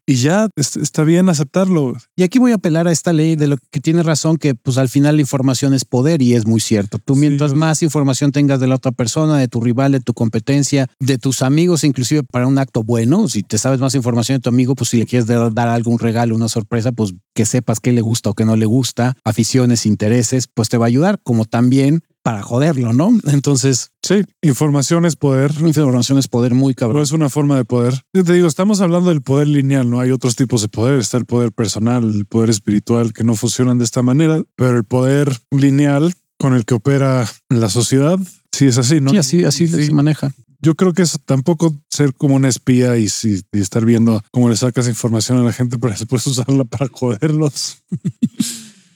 [0.07, 1.95] Y ya está bien aceptarlo.
[2.15, 4.77] Y aquí voy a apelar a esta ley de lo que tiene razón, que pues
[4.77, 6.99] al final la información es poder y es muy cierto.
[6.99, 10.87] Tú mientras más información tengas de la otra persona, de tu rival, de tu competencia,
[10.99, 14.49] de tus amigos, inclusive para un acto bueno, si te sabes más información de tu
[14.49, 18.01] amigo, pues si le quieres dar algún regalo, una sorpresa, pues que sepas qué le
[18.01, 22.03] gusta o qué no le gusta, aficiones, intereses, pues te va a ayudar, como también
[22.25, 23.11] para joderlo, ¿no?
[23.25, 25.51] Entonces, sí, información es poder.
[25.59, 27.03] Información es poder muy cabrón.
[27.03, 28.01] es una forma de poder.
[28.15, 30.97] Yo te digo, estamos hablando del poder lineal, no hay otros tipos de poder.
[30.99, 34.85] Está el poder personal, el poder espiritual que no funcionan de esta manera, pero el
[34.85, 38.17] poder lineal con el que opera la sociedad,
[38.51, 39.11] sí es así, ¿no?
[39.11, 40.31] Sí, así, así se maneja.
[40.61, 44.57] Yo creo que es tampoco ser como un espía y, y estar viendo cómo le
[44.57, 47.83] sacas información a la gente para después usarla para joderlos.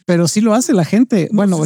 [0.09, 1.29] pero sí lo hace la gente.
[1.31, 1.59] bueno,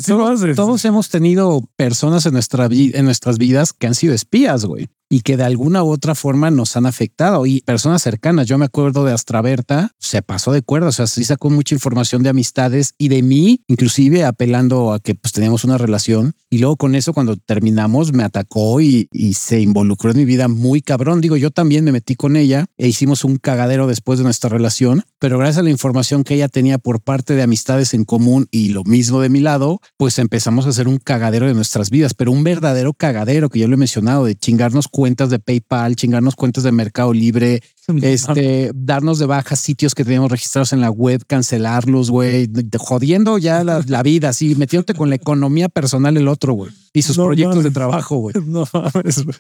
[0.53, 4.89] todos hemos tenido personas en nuestra vida, en nuestras vidas que han sido espías, güey
[5.13, 8.47] y que de alguna u otra forma nos han afectado y personas cercanas.
[8.47, 12.23] Yo me acuerdo de Astraberta, se pasó de cuerda, o sea, sí sacó mucha información
[12.23, 16.77] de amistades y de mí, inclusive apelando a que pues teníamos una relación y luego
[16.77, 21.21] con eso cuando terminamos me atacó y, y se involucró en mi vida muy cabrón.
[21.21, 25.03] Digo, yo también me metí con ella e hicimos un cagadero después de nuestra relación,
[25.19, 28.69] pero gracias a la información que ella tenía por parte de amistades en común y
[28.69, 32.31] lo mismo de mi lado, pues empezamos a hacer un cagadero de nuestras vidas, pero
[32.31, 36.63] un verdadero cagadero que yo lo he mencionado de chingarnos cuentas de PayPal, chingarnos cuentas
[36.63, 37.61] de Mercado Libre,
[38.01, 43.65] este, darnos de baja sitios que teníamos registrados en la web, cancelarlos, güey, jodiendo ya
[43.65, 47.71] la, vida, así, metiéndote con la economía personal el otro, güey, y sus proyectos de
[47.71, 48.33] trabajo, güey.
[48.45, 49.37] No mames, güey.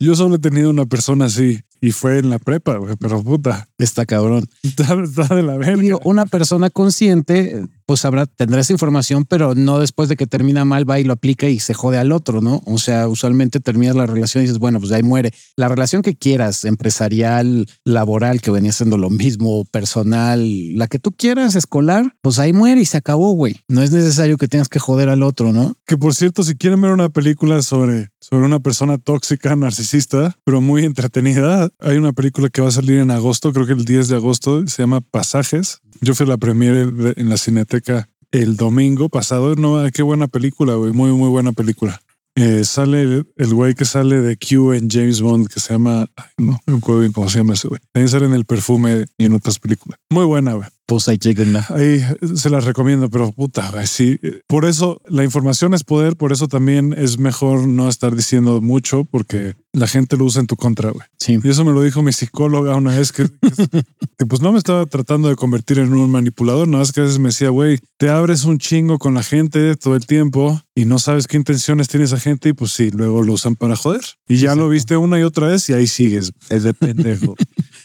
[0.00, 3.68] Yo solo he tenido una persona así y fue en la prepa, güey, pero puta.
[3.76, 4.48] Está cabrón.
[4.62, 4.94] Está,
[5.34, 5.98] de la verga.
[6.04, 10.88] una persona consciente, pues sabrá, tendrá esa información, pero no después de que termina mal,
[10.88, 12.62] va y lo aplica y se jode al otro, ¿no?
[12.64, 15.34] O sea, usualmente terminas la relación y dices, bueno, pues ahí muere.
[15.56, 21.12] La relación que quieras, empresarial, laboral, que venía siendo lo mismo, personal, la que tú
[21.12, 23.60] quieras, escolar, pues ahí muere y se acabó, güey.
[23.68, 25.76] No es necesario que tengas que joder al otro, ¿no?
[25.84, 30.62] Que por cierto, si quieren ver una película sobre, sobre una persona tóxica, narcisista, pero
[30.62, 34.08] muy entretenida, hay una película que va a salir en agosto, creo que el 10
[34.08, 35.80] de agosto, se llama Pasajes.
[36.00, 36.82] Yo fui a la premiere
[37.16, 39.54] en la Cineteca el domingo pasado.
[39.54, 40.92] No, qué buena película, güey.
[40.92, 42.00] Muy, muy buena película.
[42.36, 46.24] Eh, sale el güey que sale de Q en James Bond, que se llama, ay,
[46.38, 47.80] no me acuerdo bien cómo se llama ese güey.
[47.92, 50.00] También sale en el perfume y en otras películas.
[50.10, 50.68] Muy buena, güey.
[50.86, 51.66] Pues ahí chequenla.
[51.70, 52.02] Ahí
[52.36, 54.20] se las recomiendo, pero puta, sí.
[54.46, 59.04] Por eso la información es poder, por eso también es mejor no estar diciendo mucho
[59.04, 61.06] porque la gente lo usa en tu contra, güey.
[61.18, 61.38] Sí.
[61.42, 63.82] Y eso me lo dijo mi psicóloga una vez que, que-
[64.18, 67.04] que, pues no me estaba tratando de convertir en un manipulador, nada más que a
[67.04, 70.84] veces me decía, güey, te abres un chingo con la gente todo el tiempo y
[70.84, 74.02] no sabes qué intenciones tiene esa gente y pues sí, luego lo usan para joder.
[74.28, 76.32] Y ya lo viste una y otra vez y ahí sigues.
[76.50, 77.34] Es de pendejo.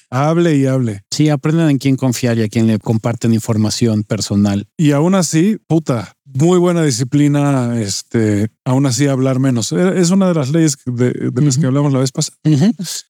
[0.09, 1.03] hable y hable.
[1.11, 4.67] Sí, aprendan en quién confiar y a quién le comparten información personal.
[4.77, 9.71] Y aún así, puta, muy buena disciplina, este, aún así hablar menos.
[9.71, 12.37] Eh, Es una de las leyes de, de las que hablamos la vez pasada.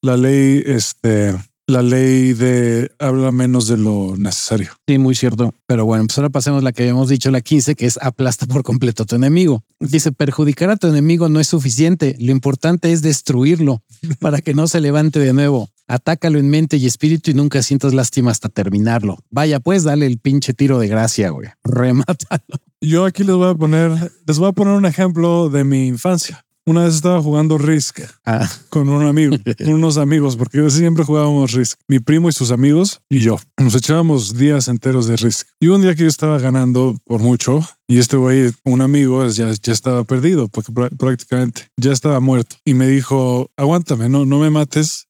[0.01, 1.35] La ley, este,
[1.69, 4.71] la ley de habla menos de lo necesario.
[4.88, 5.53] Sí, muy cierto.
[5.67, 8.47] Pero bueno, pues ahora pasemos a la que habíamos dicho, la 15, que es aplasta
[8.47, 9.63] por completo a tu enemigo.
[9.79, 12.15] Dice, perjudicar a tu enemigo no es suficiente.
[12.19, 13.84] Lo importante es destruirlo
[14.19, 15.69] para que no se levante de nuevo.
[15.88, 19.19] Atácalo en mente y espíritu y nunca sientas lástima hasta terminarlo.
[19.29, 21.49] Vaya, pues dale el pinche tiro de gracia, güey.
[21.63, 22.58] Remátalo.
[22.82, 26.45] Yo aquí les voy a poner, les voy a poner un ejemplo de mi infancia.
[26.65, 31.52] Una vez estaba jugando Risk Ah, con un amigo, con unos amigos, porque siempre jugábamos
[31.54, 31.80] Risk.
[31.88, 33.38] Mi primo y sus amigos y yo.
[33.58, 35.48] Nos echábamos días enteros de Risk.
[35.60, 39.52] Y un día que yo estaba ganando por mucho y este güey, un amigo, ya,
[39.52, 42.56] ya estaba perdido, porque prá- prácticamente ya estaba muerto.
[42.63, 45.08] Y me dijo, aguántame, no, no me mates.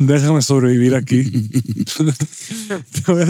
[0.00, 1.22] Déjame sobrevivir aquí.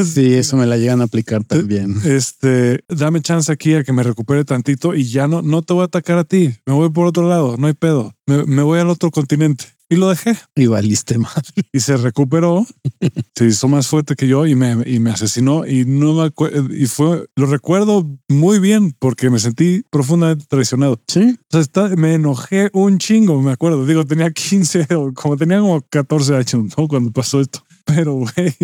[0.04, 1.96] Sí, eso me la llegan a aplicar también.
[2.04, 5.82] este, dame chance aquí a que me recupere tantito y ya no, no te voy
[5.82, 6.54] a atacar a ti.
[6.66, 8.14] Me voy por otro lado, no hay pedo.
[8.26, 9.64] Me, me voy al otro continente.
[9.92, 10.36] Y lo dejé.
[10.54, 11.32] Y valiste mal.
[11.72, 12.64] Y se recuperó,
[13.34, 15.66] se hizo más fuerte que yo y me, y me asesinó.
[15.66, 21.00] Y no me acuerdo, y fue, lo recuerdo muy bien porque me sentí profundamente traicionado.
[21.08, 21.36] Sí.
[21.36, 23.84] O sea, está- me enojé un chingo, me acuerdo.
[23.84, 26.86] Digo, tenía 15 o como tenía como 14 años, ¿no?
[26.88, 27.64] Cuando pasó esto.
[27.84, 28.54] Pero, güey,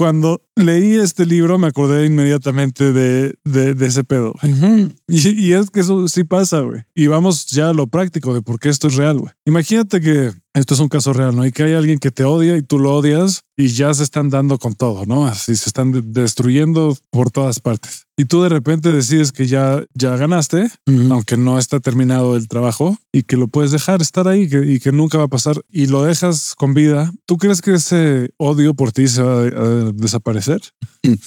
[0.00, 4.32] cuando leí este libro me acordé inmediatamente de, de, de ese pedo.
[5.06, 6.84] Y, y es que eso sí pasa, güey.
[6.94, 9.30] Y vamos ya a lo práctico de por qué esto es real, güey.
[9.44, 11.44] Imagínate que esto es un caso real, ¿no?
[11.44, 14.30] Y que hay alguien que te odia y tú lo odias y ya se están
[14.30, 15.26] dando con todo, ¿no?
[15.26, 18.06] Así se están de- destruyendo por todas partes.
[18.20, 20.68] Y tú de repente decides que ya, ya ganaste,
[21.10, 24.78] aunque no está terminado el trabajo y que lo puedes dejar estar ahí que- y
[24.78, 27.10] que nunca va a pasar y lo dejas con vida.
[27.24, 30.60] ¿Tú crees que ese odio por ti se va a, a desaparecer?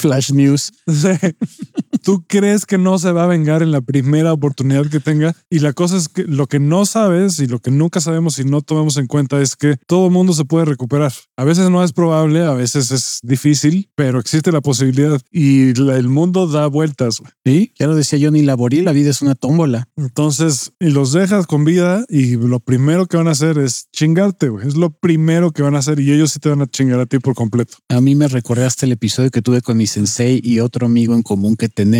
[0.00, 0.72] Flash News.
[2.08, 5.36] ¿Tú crees que no se va a vengar en la primera oportunidad que tenga?
[5.50, 8.44] Y la cosa es que lo que no sabes y lo que nunca sabemos y
[8.44, 11.12] no tomamos en cuenta es que todo mundo se puede recuperar.
[11.36, 15.98] A veces no es probable, a veces es difícil, pero existe la posibilidad y la-
[15.98, 17.20] el mundo da vueltas.
[17.44, 19.86] Sí, ya lo decía Johnny Laborí, la vida es una tómbola.
[19.94, 24.48] Entonces, y los dejas con vida y lo primero que van a hacer es chingarte,
[24.48, 24.66] güey.
[24.66, 27.04] Es lo primero que van a hacer y ellos sí te van a chingar a
[27.06, 27.76] ti por completo.
[27.90, 31.20] A mí me recordaste el episodio que tuve con mi sensei y otro amigo en
[31.22, 31.97] común que tenemos.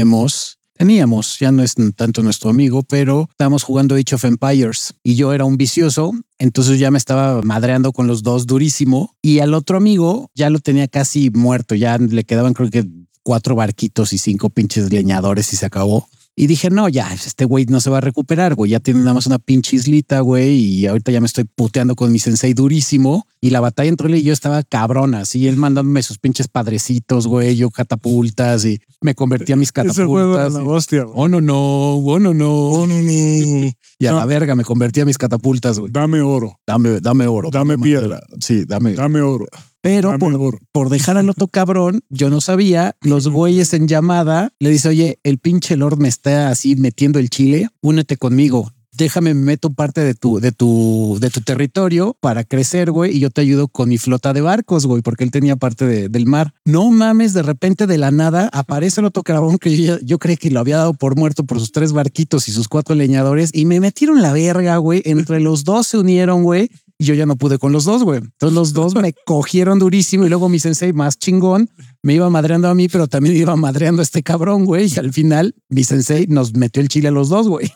[0.79, 5.33] Teníamos, ya no es tanto nuestro amigo, pero estábamos jugando Age of Empires y yo
[5.33, 9.77] era un vicioso, entonces ya me estaba madreando con los dos durísimo y al otro
[9.77, 12.87] amigo ya lo tenía casi muerto, ya le quedaban creo que
[13.25, 16.09] cuatro barquitos y cinco pinches leñadores y se acabó.
[16.41, 18.71] Y dije, no, ya, este güey no se va a recuperar, güey.
[18.71, 20.55] Ya tiene nada más una pinche islita, güey.
[20.57, 23.27] Y ahorita ya me estoy puteando con mi sensei durísimo.
[23.41, 25.21] Y la batalla entre él y yo estaba cabrona.
[25.23, 27.57] Así él mandándome sus pinches padrecitos, güey.
[27.57, 30.53] Yo catapultas y me convertí a mis Ese juego catapultas.
[30.65, 31.03] la hostia.
[31.05, 31.15] güey.
[31.17, 31.57] Oh, no, no,
[31.97, 32.87] oh, no, no.
[32.87, 33.71] no, no.
[33.99, 34.19] Y a No.
[34.19, 35.91] la verga me convertí a mis catapultas, güey.
[35.93, 37.51] Dame oro, Dame, dame oro.
[37.51, 38.21] Dame piedra.
[38.41, 38.95] Sí, dame.
[38.95, 39.47] dame oro,
[39.89, 42.97] Pero dame por, por dejar al otro cabrón, yo no sabía.
[43.01, 47.31] Los güeyes en llamada le dice, oye, el pinche Lord me está así metiendo el
[47.31, 47.69] chile.
[47.81, 48.73] Únete conmigo.
[48.93, 53.21] Déjame, me meto parte de tu, de tu, de tu territorio para crecer, güey, y
[53.21, 56.27] yo te ayudo con mi flota de barcos, güey, porque él tenía parte de- del
[56.27, 56.53] mar.
[56.65, 60.37] No mames, de repente de la nada aparece el otro cabrón que yo, yo creí
[60.37, 63.67] que lo había dado por muerto por sus tres barquitos y sus cuatro leñadores y
[63.67, 65.01] me metieron la verga, güey.
[65.05, 68.19] Entre los dos se unieron, güey, y yo ya no pude con los dos, güey.
[68.19, 71.71] Entonces los dos me cogieron durísimo y luego mi sensei más chingón
[72.03, 74.93] me iba madreando a mí, pero también iba madreando a este cabrón, güey.
[74.93, 77.73] Y al final mi sensei nos metió el chile a los dos, güey.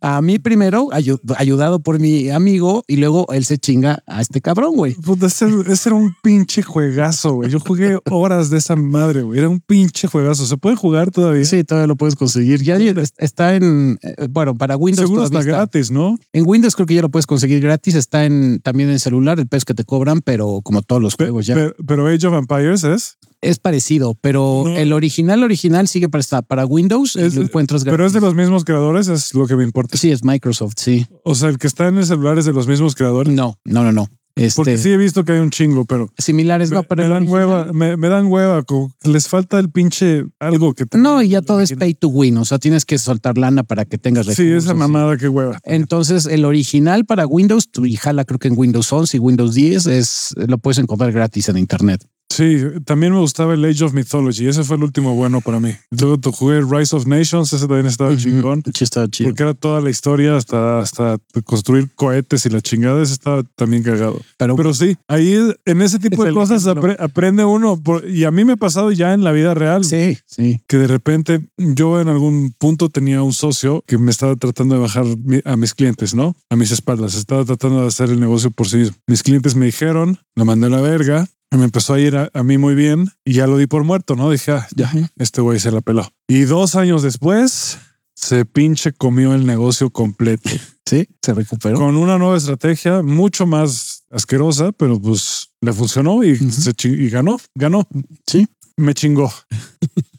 [0.00, 4.40] A mí primero, ayu- ayudado por mi amigo, y luego él se chinga a este
[4.40, 4.94] cabrón, güey.
[4.94, 7.50] Puta, ese, ese era un pinche juegazo, güey.
[7.50, 9.38] Yo jugué horas de esa madre, güey.
[9.38, 10.46] Era un pinche juegazo.
[10.46, 11.44] ¿Se puede jugar todavía?
[11.44, 12.62] Sí, todavía lo puedes conseguir.
[12.62, 12.76] Ya
[13.18, 15.08] está en, eh, bueno, para Windows.
[15.08, 16.18] Seguro está gratis, ¿no?
[16.32, 17.94] En Windows creo que ya lo puedes conseguir gratis.
[17.94, 21.24] Está en también en celular, el precio que te cobran, pero como todos los Pe-
[21.24, 21.54] juegos ya.
[21.54, 23.16] Pero, pero Age of Empires es.
[23.48, 24.76] Es parecido, pero No.
[24.76, 27.96] el original original sigue para, estar para Windows Es- y lo encuentras gratis.
[27.96, 29.96] Pero es de los mismos creadores, es lo que me importa.
[29.96, 31.06] Sí, es Microsoft, sí.
[31.24, 33.32] O sea, el que está en el celular es de los mismos creadores.
[33.34, 34.08] No, no, no, no.
[34.38, 37.04] Este, Porque sí he visto que hay un chingo, pero similares, no, me, pero me
[37.06, 38.62] el dan original- hueva, me, me dan hueva.
[38.64, 41.94] como que les falta el pinche algo que te- No, y ya todo es pay
[41.94, 42.36] to win.
[42.36, 44.64] O sea, tienes que soltar lana para que tengas Sí, recursos.
[44.64, 45.58] esa mamada, qué hueva.
[45.64, 49.54] Entonces, el original para Windows, tú y jala creo que en Windows 11 y Windows
[49.54, 52.06] 10 es lo puedes encontrar gratis en internet.
[52.28, 54.46] Sí, también me gustaba el Age of Mythology.
[54.48, 55.72] Ese fue el último bueno para mí.
[55.90, 57.52] Luego jugué Rise of Nations.
[57.52, 58.62] Ese también estaba chingón.
[58.74, 59.30] Sí, está chido.
[59.30, 63.02] Porque era toda la historia hasta, hasta construir cohetes y la chingada.
[63.02, 64.20] Ese estaba también cagado.
[64.36, 67.80] Pero, Pero sí, ahí en ese tipo Es de cosas apre- aprende uno.
[67.82, 69.84] por- y a mí me ha pasado ya en la vida real.
[69.84, 70.60] sí, sí.
[70.66, 74.80] que de repente yo en algún punto tenía un socio que me estaba tratando de
[74.82, 75.04] bajar
[75.44, 76.36] a mis clientes, ¿no?
[76.50, 77.14] A mis espaldas.
[77.14, 78.96] Estaba tratando de hacer el negocio por sí mismo.
[79.06, 81.26] Mis clientes me dijeron, lo mandé a la verga.
[81.52, 84.16] Me empezó a ir a, a mí muy bien y ya lo di por muerto,
[84.16, 84.30] ¿no?
[84.30, 86.08] Dije, ah, ya, este güey se la peló.
[86.28, 87.78] Y dos años después
[88.14, 90.48] se pinche comió el negocio completo
[90.86, 91.76] Sí, se recuperó.
[91.78, 96.50] con una nueva estrategia mucho más asquerosa, pero pues le funcionó y, Ujú.
[96.50, 97.86] se chi- y ganó, ganó.
[98.26, 98.46] Sí.
[98.76, 99.32] Me chingó.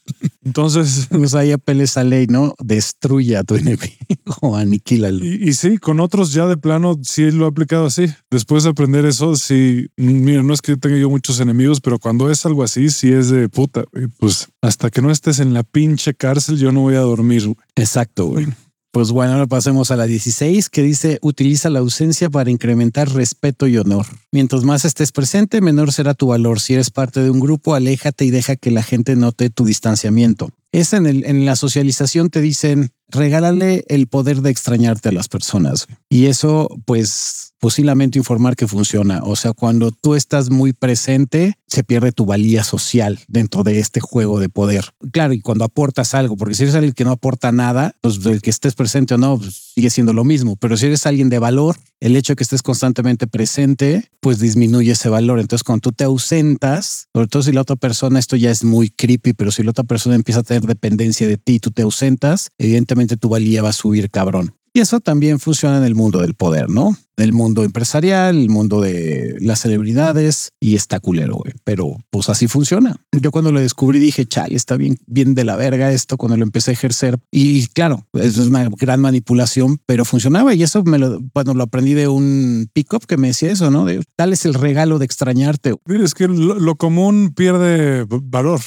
[0.48, 2.56] Entonces, Pues ahí apela esa ley, ¿no?
[2.64, 3.92] Destruye a tu enemigo
[4.56, 5.26] aniquílalo.
[5.26, 8.06] Y, y sí, con otros ya de plano sí lo he aplicado así.
[8.32, 12.32] Después de aprender eso, sí, mira, no es que tenga yo muchos enemigos, pero cuando
[12.32, 13.84] es algo así, sí es de puta.
[14.20, 17.54] Pues hasta que no estés en la pinche cárcel, yo no voy a dormir.
[17.76, 18.48] Exacto, güey.
[18.92, 23.68] Pues bueno, ahora pasemos a la 16 que dice utiliza la ausencia para incrementar respeto
[23.68, 24.06] y honor.
[24.32, 26.60] Mientras más estés presente, menor será tu valor.
[26.60, 30.50] Si eres parte de un grupo, aléjate y deja que la gente note tu distanciamiento.
[30.72, 35.88] Es en, en la socialización te dicen regálale el poder de extrañarte a las personas.
[36.10, 39.22] Y eso, pues, posiblemente informar que funciona.
[39.24, 44.00] O sea, cuando tú estás muy presente, se pierde tu valía social dentro de este
[44.00, 44.86] juego de poder.
[45.12, 48.42] Claro, y cuando aportas algo, porque si eres alguien que no aporta nada, pues el
[48.42, 50.56] que estés presente o no, pues, sigue siendo lo mismo.
[50.56, 54.92] Pero si eres alguien de valor, el hecho de que estés constantemente presente, pues disminuye
[54.92, 55.40] ese valor.
[55.40, 58.90] Entonces, cuando tú te ausentas, sobre todo si la otra persona, esto ya es muy
[58.90, 61.82] creepy, pero si la otra persona empieza a tener dependencia de ti y tú te
[61.82, 64.56] ausentas, evidentemente tu valía va a subir cabrón.
[64.74, 66.96] Y eso también funciona en el mundo del poder, ¿no?
[67.18, 71.54] El mundo empresarial, el mundo de las celebridades y está culero, güey.
[71.64, 72.96] Pero pues así funciona.
[73.12, 76.44] Yo cuando lo descubrí dije, chale, está bien, bien de la verga esto cuando lo
[76.44, 77.18] empecé a ejercer.
[77.32, 80.54] Y claro, eso es una gran manipulación, pero funcionaba.
[80.54, 83.86] Y eso me lo, bueno, lo aprendí de un pick-up que me decía eso, ¿no?
[83.86, 85.76] De tal es el regalo de extrañarte.
[85.86, 88.62] Mira, es que lo, lo común pierde valor.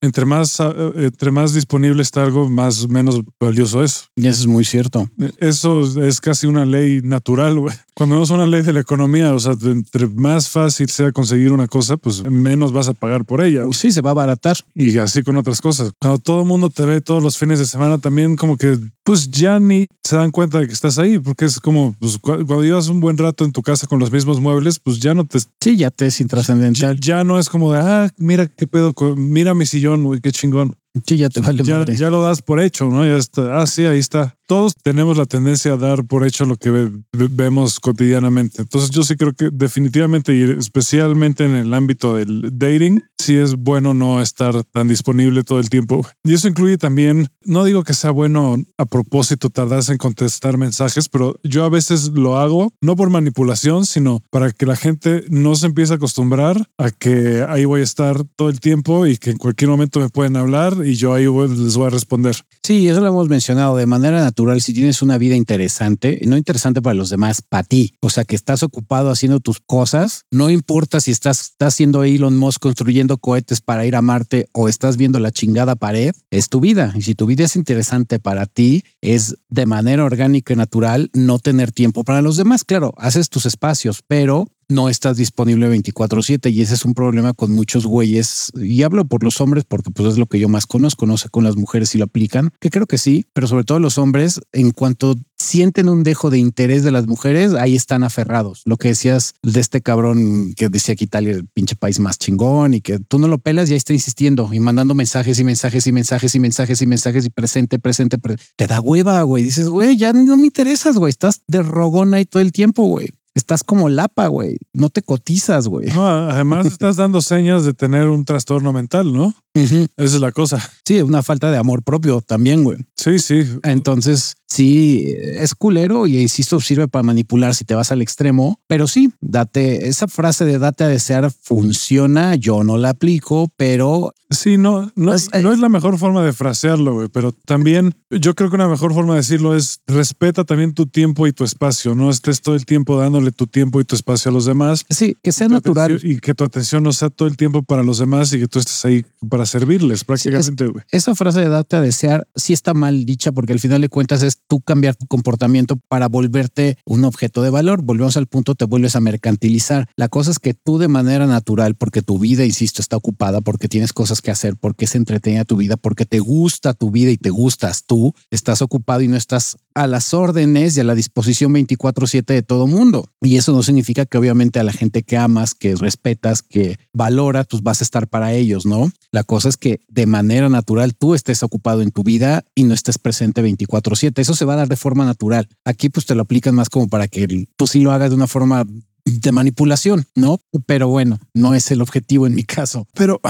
[0.00, 4.08] Entre más, ah, eh, entre más disponible está algo, más menos valioso es.
[4.16, 5.10] Y eso es muy cierto.
[5.38, 7.74] Eso es casi una ley natural, güey.
[7.94, 11.66] Cuando vemos una ley de la economía, o sea, entre más fácil sea conseguir una
[11.68, 13.64] cosa, pues menos vas a pagar por ella.
[13.72, 14.56] Sí, se va a abaratar.
[14.74, 15.92] Y así con otras cosas.
[16.00, 19.30] Cuando todo el mundo te ve todos los fines de semana, también como que, pues
[19.30, 22.62] ya ni se dan cuenta de que estás ahí, porque es como, pues cu- cuando
[22.62, 25.38] llevas un buen rato en tu casa con los mismos muebles, pues ya no te,
[25.60, 27.00] Sí, ya te es ya, intrascendental.
[27.00, 30.74] ya no es como de, ah, mira qué pedo, mira mi sillón, güey, qué chingón.
[31.06, 31.62] Sí, ya te vale
[31.96, 33.04] Ya, lo das por hecho, ¿no?
[33.06, 33.60] Ya está.
[33.60, 34.34] Ah, sí, ahí está.
[34.48, 38.62] Todos tenemos la tendencia a dar por hecho lo que ve- ve- vemos cotidianamente.
[38.62, 43.54] Entonces yo sí creo que definitivamente y especialmente en el ámbito del dating, sí es
[43.54, 46.04] bueno no estar tan disponible todo el tiempo.
[46.24, 51.08] Y eso incluye también, no digo que sea bueno a propósito tardarse en contestar mensajes,
[51.08, 55.54] pero yo a veces lo hago no por manipulación, sino para que la gente no
[55.54, 59.30] se empiece a acostumbrar a que ahí voy a estar todo el tiempo y que
[59.30, 62.36] en cualquier momento me pueden hablar y yo ahí les voy a responder.
[62.62, 64.60] Sí, eso lo hemos mencionado de manera natural.
[64.60, 68.36] Si tienes una vida interesante, no interesante para los demás, para ti, o sea, que
[68.36, 73.60] estás ocupado haciendo tus cosas, no importa si estás, estás haciendo Elon Musk construyendo cohetes
[73.60, 76.92] para ir a Marte o estás viendo la chingada pared, es tu vida.
[76.94, 81.38] Y si tu vida es interesante para ti, es de manera orgánica y natural no
[81.38, 82.64] tener tiempo para los demás.
[82.64, 87.52] Claro, haces tus espacios, pero no estás disponible 24/7 y ese es un problema con
[87.52, 88.50] muchos güeyes.
[88.54, 91.28] Y hablo por los hombres porque pues es lo que yo más conozco, no sé
[91.28, 94.40] con las mujeres si lo aplican, que creo que sí, pero sobre todo los hombres,
[94.52, 98.62] en cuanto sienten un dejo de interés de las mujeres, ahí están aferrados.
[98.66, 102.18] Lo que decías de este cabrón que decía que Italia es el pinche país más
[102.18, 105.44] chingón y que tú no lo pelas y ahí está insistiendo y mandando mensajes y
[105.44, 108.18] mensajes y mensajes y mensajes y mensajes y presente, presente,
[108.56, 109.42] te da hueva, güey.
[109.42, 111.10] Dices, güey, ya no me interesas, güey.
[111.10, 114.58] Estás de rogona ahí todo el tiempo, güey estás como lapa, güey.
[114.72, 115.90] No te cotizas, güey.
[115.90, 119.34] además estás dando señas de tener un trastorno mental, ¿no?
[119.54, 120.60] Esa es la cosa.
[120.84, 122.78] Sí, una falta de amor propio también, güey.
[122.96, 123.44] Sí, sí.
[123.62, 128.86] Entonces, sí, es culero y insisto, sirve para manipular si te vas al extremo, pero
[128.86, 134.12] sí, date, esa frase de date a desear funciona, yo no la aplico, pero...
[134.32, 138.36] Sí, no, no, es, no es la mejor forma de frasearlo, güey, pero también yo
[138.36, 141.96] creo que una mejor forma de decirlo es respeta también tu tiempo y tu espacio,
[141.96, 144.84] no estés todo el tiempo dándole tu tiempo y tu espacio a los demás.
[144.88, 145.98] Sí, que sea natural.
[146.04, 148.60] Y que tu atención no sea todo el tiempo para los demás y que tú
[148.60, 150.70] estés ahí para servirles prácticamente.
[150.90, 154.22] esa frase de date a desear sí está mal dicha porque al final de cuentas
[154.22, 157.82] es tú cambiar tu comportamiento para volverte un objeto de valor.
[157.82, 159.88] Volvemos al punto, te vuelves a mercantilizar.
[159.96, 163.68] La cosa es que tú de manera natural, porque tu vida, insisto, está ocupada, porque
[163.68, 167.16] tienes cosas que hacer, porque es entretenida tu vida, porque te gusta tu vida y
[167.16, 171.52] te gustas tú, estás ocupado y no estás a las órdenes y a la disposición
[171.52, 173.08] 24/7 de todo mundo.
[173.20, 177.44] Y eso no significa que obviamente a la gente que amas, que respetas, que valora,
[177.44, 178.90] pues vas a estar para ellos, ¿no?
[179.12, 182.74] La cosa es que de manera natural tú estés ocupado en tu vida y no
[182.74, 184.22] estés presente 24/7.
[184.22, 185.48] Eso se va a dar de forma natural.
[185.64, 188.26] Aquí pues te lo aplican más como para que tú sí lo hagas de una
[188.26, 188.64] forma
[189.04, 190.40] de manipulación, ¿no?
[190.66, 192.86] Pero bueno, no es el objetivo en mi caso.
[192.94, 193.20] Pero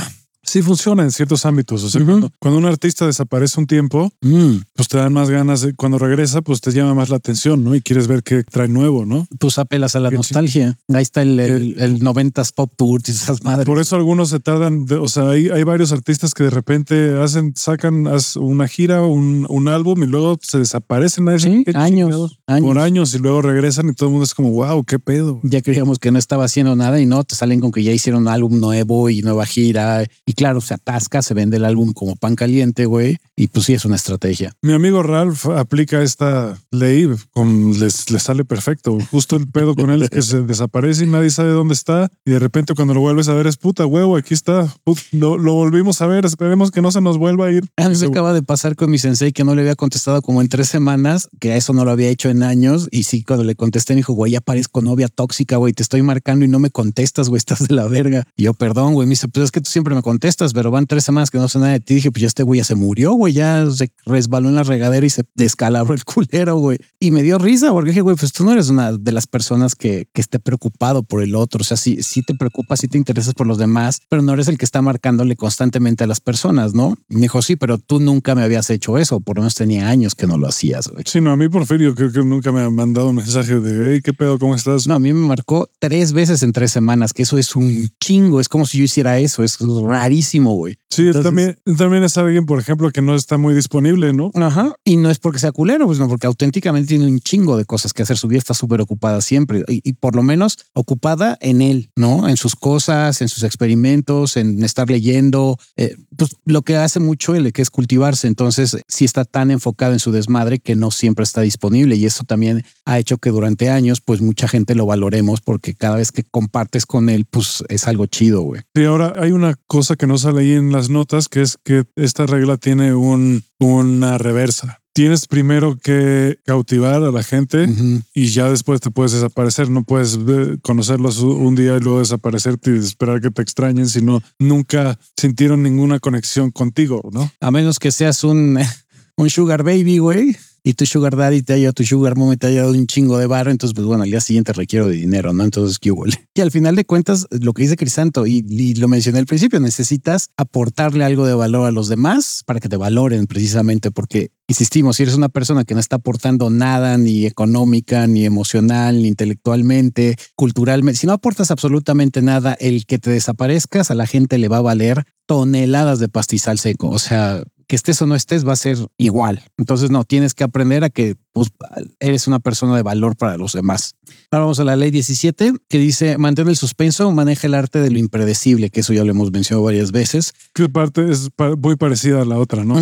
[0.51, 1.84] sí funciona en ciertos ámbitos.
[1.84, 4.57] O sea, cuando, un artista desaparece un tiempo, mm.
[4.74, 5.61] pues te dan más ganas.
[5.61, 7.74] De, cuando regresa, pues te llama más la atención, ¿no?
[7.74, 9.28] Y quieres ver qué trae nuevo, ¿no?
[9.38, 10.76] Pues apelas a la nostalgia.
[10.92, 13.64] Ahí está el, el, 90s Pop Tour y esas madres.
[13.64, 14.86] Por eso algunos se tardan.
[14.90, 19.68] o sea, hay, hay varios artistas que de repente hacen, sacan una gira, un, un
[19.68, 23.94] álbum y luego se desaparecen a sí, años, años, Por años y luego regresan y
[23.94, 25.40] todo el mundo es como, wow, qué pedo.
[25.44, 28.22] Ya creíamos que no estaba haciendo nada y no, te salen con que ya hicieron
[28.22, 32.16] un álbum nuevo y nueva gira y claro, se atasca, se vende el álbum como
[32.16, 33.18] pan caliente, güey.
[33.36, 34.55] Y pues sí, es una estrategia.
[34.62, 38.97] Mi amigo Ralph aplica esta ley, con, les, sale perfecto.
[39.11, 42.09] Justo el pedo con él es que se desaparece y nadie sabe dónde está.
[42.24, 44.74] Y de repente cuando lo vuelves a ver es puta huevo, aquí está.
[45.12, 47.68] lo, volvimos a ver, esperemos que no se nos vuelva a ir.
[47.76, 50.41] A mí se acaba de pasar con mi sensei que no le había contestado como
[50.41, 52.88] en tres semanas, que a eso no lo había hecho en años.
[52.91, 56.01] Y sí, cuando le contesté me dijo, güey, ya parezco novia tóxica, güey, te estoy
[56.01, 58.26] marcando y no me contestas, güey, estás de la verga.
[58.38, 60.86] Y yo, perdón, güey, me dice, pues es que tú siempre me contestas, pero van
[60.86, 61.94] tres semanas que no sé nada de ti.
[61.94, 65.04] Dije, pues ya este güey ya se murió, güey, ya se resbaló en la regadera
[65.04, 66.78] y se descalabró el culero, güey.
[66.98, 69.74] Y me dio risa porque dije, güey, pues tú no eres una de las personas
[69.74, 71.60] que, que esté preocupado por el otro.
[71.60, 74.48] O sea, sí, sí te preocupas, sí te interesas por los demás, pero no eres
[74.48, 76.96] el que está marcándole constantemente a las personas, ¿no?
[77.08, 79.20] me dijo, sí, pero tú nunca me habías hecho eso.
[79.20, 81.04] Por lo menos tenía años que no lo hacías, güey.
[81.06, 84.00] Sí, no, a mí Porfirio creo que nunca me ha mandado un mensaje de, hey,
[84.02, 84.38] ¿qué pedo?
[84.38, 84.86] ¿Cómo estás?
[84.86, 88.40] No, a mí me marcó tres veces en tres semanas, que eso es un chingo.
[88.40, 89.42] Es como si yo hiciera eso.
[89.42, 90.19] Es rarísimo,
[90.54, 90.76] güey.
[90.90, 94.30] Sí, también, también es alguien, por ejemplo, que no está muy disponible, ¿no?
[94.34, 94.74] Ajá.
[94.84, 97.92] Y no es porque sea culero, pues no, porque auténticamente tiene un chingo de cosas
[97.92, 98.16] que hacer.
[98.16, 102.28] Su vida está súper ocupada siempre y, por lo menos ocupada en él, ¿no?
[102.28, 105.58] En sus cosas, en sus experimentos, en estar leyendo.
[105.76, 108.26] Eh, pues lo que hace mucho él, que es cultivarse.
[108.26, 111.94] Entonces, sí está tan enfocado en su desmadre que no siempre está disponible.
[111.96, 115.96] Y eso también ha hecho que durante años, pues mucha gente lo valoremos porque cada
[115.96, 118.62] vez que compartes con él, pues es algo chido, güey.
[118.74, 121.84] Y ahora hay una cosa que no sale ahí en la notas, que es que
[121.94, 124.80] esta regla tiene un, una reversa.
[124.92, 127.68] Tienes primero que cautivar a la gente
[128.12, 129.70] y ya después te puedes desaparecer.
[129.70, 134.20] No puedes eh, conocerlos un día y luego desaparecerte y esperar que te extrañen, sino
[134.40, 137.30] nunca sintieron ninguna conexión contigo, ¿no?
[137.40, 138.58] A menos que seas un,
[139.16, 142.61] un sugar baby, güey y tu sugar daddy te haya, tu sugar mommy te haya
[142.62, 145.44] dado un chingo de barro, entonces pues bueno, al día siguiente requiero de dinero, ¿no?
[145.44, 146.04] Entonces, ¿qué hubo?
[146.34, 149.58] Y al final de cuentas, lo que dice Crisanto, y, y, lo mencioné al principio,
[149.61, 154.96] necesitas aportarle algo de valor a los demás para que te valoren precisamente, porque insistimos,
[154.96, 160.16] si eres una persona que no está aportando nada, ni económica, ni emocional, ni intelectualmente,
[160.36, 164.58] culturalmente, si no aportas absolutamente nada, el que te desaparezcas a la gente le va
[164.58, 166.88] a valer toneladas de pastizal seco.
[166.88, 169.44] O sea, que estés o no estés va a ser igual.
[169.56, 171.52] Entonces, no, tienes que aprender a que pues,
[172.00, 173.94] eres una persona de valor para los demás.
[174.32, 177.92] Ahora vamos a la ley 17, que dice, mantén el suspenso, maneja el arte de
[177.92, 180.34] lo impredecible, que eso ya lo hemos mencionado varias veces.
[180.52, 182.74] Que parte es muy parecida a la otra, ¿no?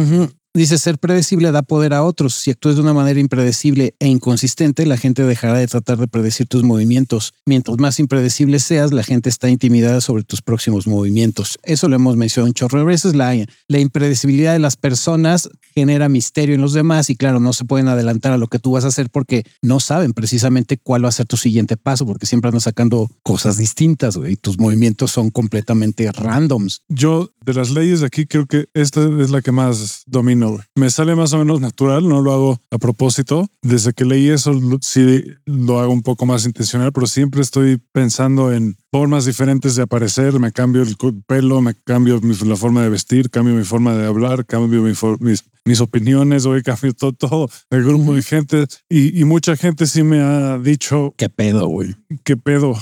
[0.54, 2.34] Dice ser predecible da poder a otros.
[2.34, 6.46] Si actúas de una manera impredecible e inconsistente, la gente dejará de tratar de predecir
[6.46, 7.34] tus movimientos.
[7.46, 11.58] Mientras más impredecible seas, la gente está intimidada sobre tus próximos movimientos.
[11.62, 13.14] Eso lo hemos mencionado un chorro veces.
[13.14, 13.36] La,
[13.68, 17.88] la impredecibilidad de las personas genera misterio en los demás y claro, no se pueden
[17.88, 21.12] adelantar a lo que tú vas a hacer porque no saben precisamente cuál va a
[21.12, 26.10] ser tu siguiente paso porque siempre andan sacando cosas distintas y tus movimientos son completamente
[26.10, 26.82] randoms.
[26.88, 30.47] Yo de las leyes de aquí creo que esta es la que más domino.
[30.74, 33.48] Me sale más o menos natural, no lo hago a propósito.
[33.62, 38.52] Desde que leí eso sí lo hago un poco más intencional, pero siempre estoy pensando
[38.52, 40.96] en formas diferentes de aparecer, me cambio el
[41.26, 45.00] pelo, me cambio la forma de vestir, cambio mi forma de hablar, cambio mis,
[45.64, 50.02] mis, opiniones, hoy cambio todo, todo el grupo de gente y, y mucha gente sí
[50.02, 51.14] me ha dicho...
[51.16, 51.94] ¿Qué pedo, güey?
[52.24, 52.74] ¿Qué pedo?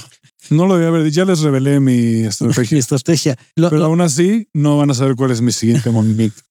[0.50, 2.78] No lo debía haber Ya les revelé mi estrategia.
[2.78, 3.38] estrategia.
[3.54, 6.42] Pero aún así, no van a saber cuál es mi siguiente movimiento.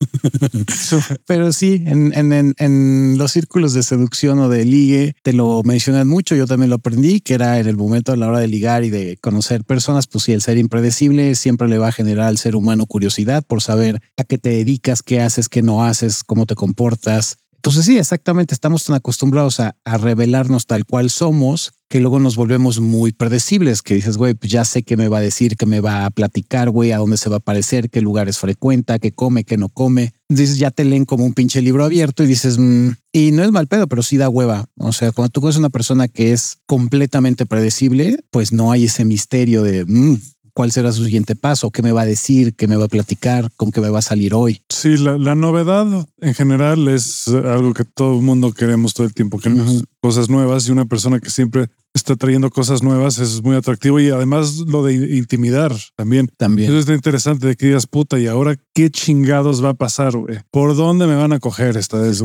[1.26, 6.08] Pero sí, en, en, en, los círculos de seducción o de ligue, te lo mencionan
[6.08, 6.36] mucho.
[6.36, 8.90] Yo también lo aprendí, que era en el momento a la hora de ligar y
[8.90, 10.08] de conocer personas.
[10.08, 13.62] Pues sí, el ser impredecible siempre le va a generar al ser humano curiosidad por
[13.62, 17.38] saber a qué te dedicas, qué haces, qué no haces, cómo te comportas.
[17.66, 22.80] Entonces sí, exactamente, estamos tan acostumbrados a, revelarnos tal cual somos que luego nos volvemos
[22.80, 25.80] muy predecibles, que dices, güey, pues ya sé qué me va a decir, qué me
[25.80, 29.46] va a platicar, güey, a dónde se va a aparecer, qué lugares frecuenta, qué come,
[29.46, 30.14] qué no come.
[30.30, 33.52] Dices, ya te leen como un pinche libro abierto y dices, mm", y no es
[33.52, 34.66] mal pedo, pero sí da hueva.
[34.78, 39.06] O sea, cuando tú conoces una persona que es completamente predecible, pues no hay ese
[39.06, 40.18] misterio de, mm,
[40.56, 43.52] cuál será su siguiente paso, qué me va a decir, qué me va a platicar,
[43.58, 44.62] con qué me va a salir hoy.
[44.70, 45.86] Sí, la, novedad
[46.22, 50.68] en general es algo que todo el mundo queremos todo el tiempo, queremos cosas nuevas
[50.68, 54.84] y una persona que siempre está trayendo cosas nuevas es muy atractivo y además lo
[54.84, 56.30] de intimidar también.
[56.38, 56.70] También.
[56.70, 60.40] Eso es interesante de que digas puta y ahora qué chingados va a pasar, güey.
[60.52, 62.22] ¿Por dónde me van a coger esta vez?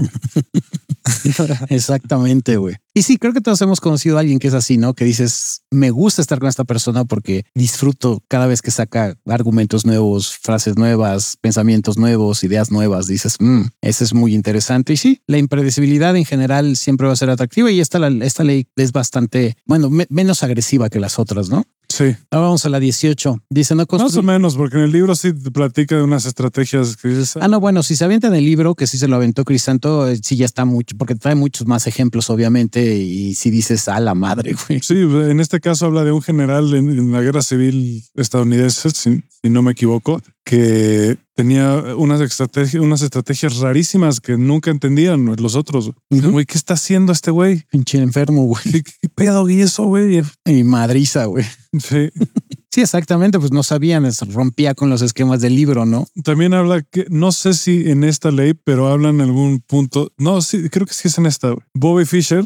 [1.69, 2.77] Exactamente, güey.
[2.93, 4.95] Y sí, creo que todos hemos conocido a alguien que es así, ¿no?
[4.95, 9.87] Que dices, me gusta estar con esta persona porque disfruto cada vez que saca argumentos
[9.87, 13.07] nuevos, frases nuevas, pensamientos nuevos, ideas nuevas.
[13.07, 14.95] Dices, mmm, ese es muy interesante.
[14.95, 18.67] Y sí, la impredecibilidad en general siempre va a ser atractiva y esta, esta ley
[18.75, 21.65] es bastante, bueno, menos agresiva que las otras, ¿no?
[21.91, 22.17] Sí.
[22.31, 23.43] Ahora vamos a la 18.
[23.51, 26.97] Dice no Más o menos, porque en el libro sí te platica de unas estrategias
[26.97, 27.37] que dices.
[27.41, 30.09] Ah, no, bueno, si se avienta en el libro, que sí se lo aventó Crisanto,
[30.09, 33.99] eh, sí ya está mucho, porque trae muchos más ejemplos, obviamente, y si dices a
[33.99, 34.81] la madre, güey.
[34.81, 39.63] Sí, en este caso habla de un general en, la guerra civil estadounidense, si no
[39.63, 45.93] me equivoco, que tenía unas estrategias, unas estrategias rarísimas que nunca entendían los otros.
[46.11, 47.65] Güey, ¿qué está haciendo este güey?
[47.71, 48.83] Pinche enfermo, güey.
[48.83, 50.23] ¿Qué, pedo y eso, güey?
[50.45, 51.45] Y madriza, güey.
[51.79, 52.11] Sí.
[52.73, 56.07] Sí, exactamente, pues no sabían, rompía con los esquemas del libro, ¿no?
[56.23, 60.41] También habla que, no sé si en esta ley, pero habla en algún punto, no,
[60.41, 61.53] sí, creo que sí es en esta.
[61.75, 62.45] Bobby Fischer,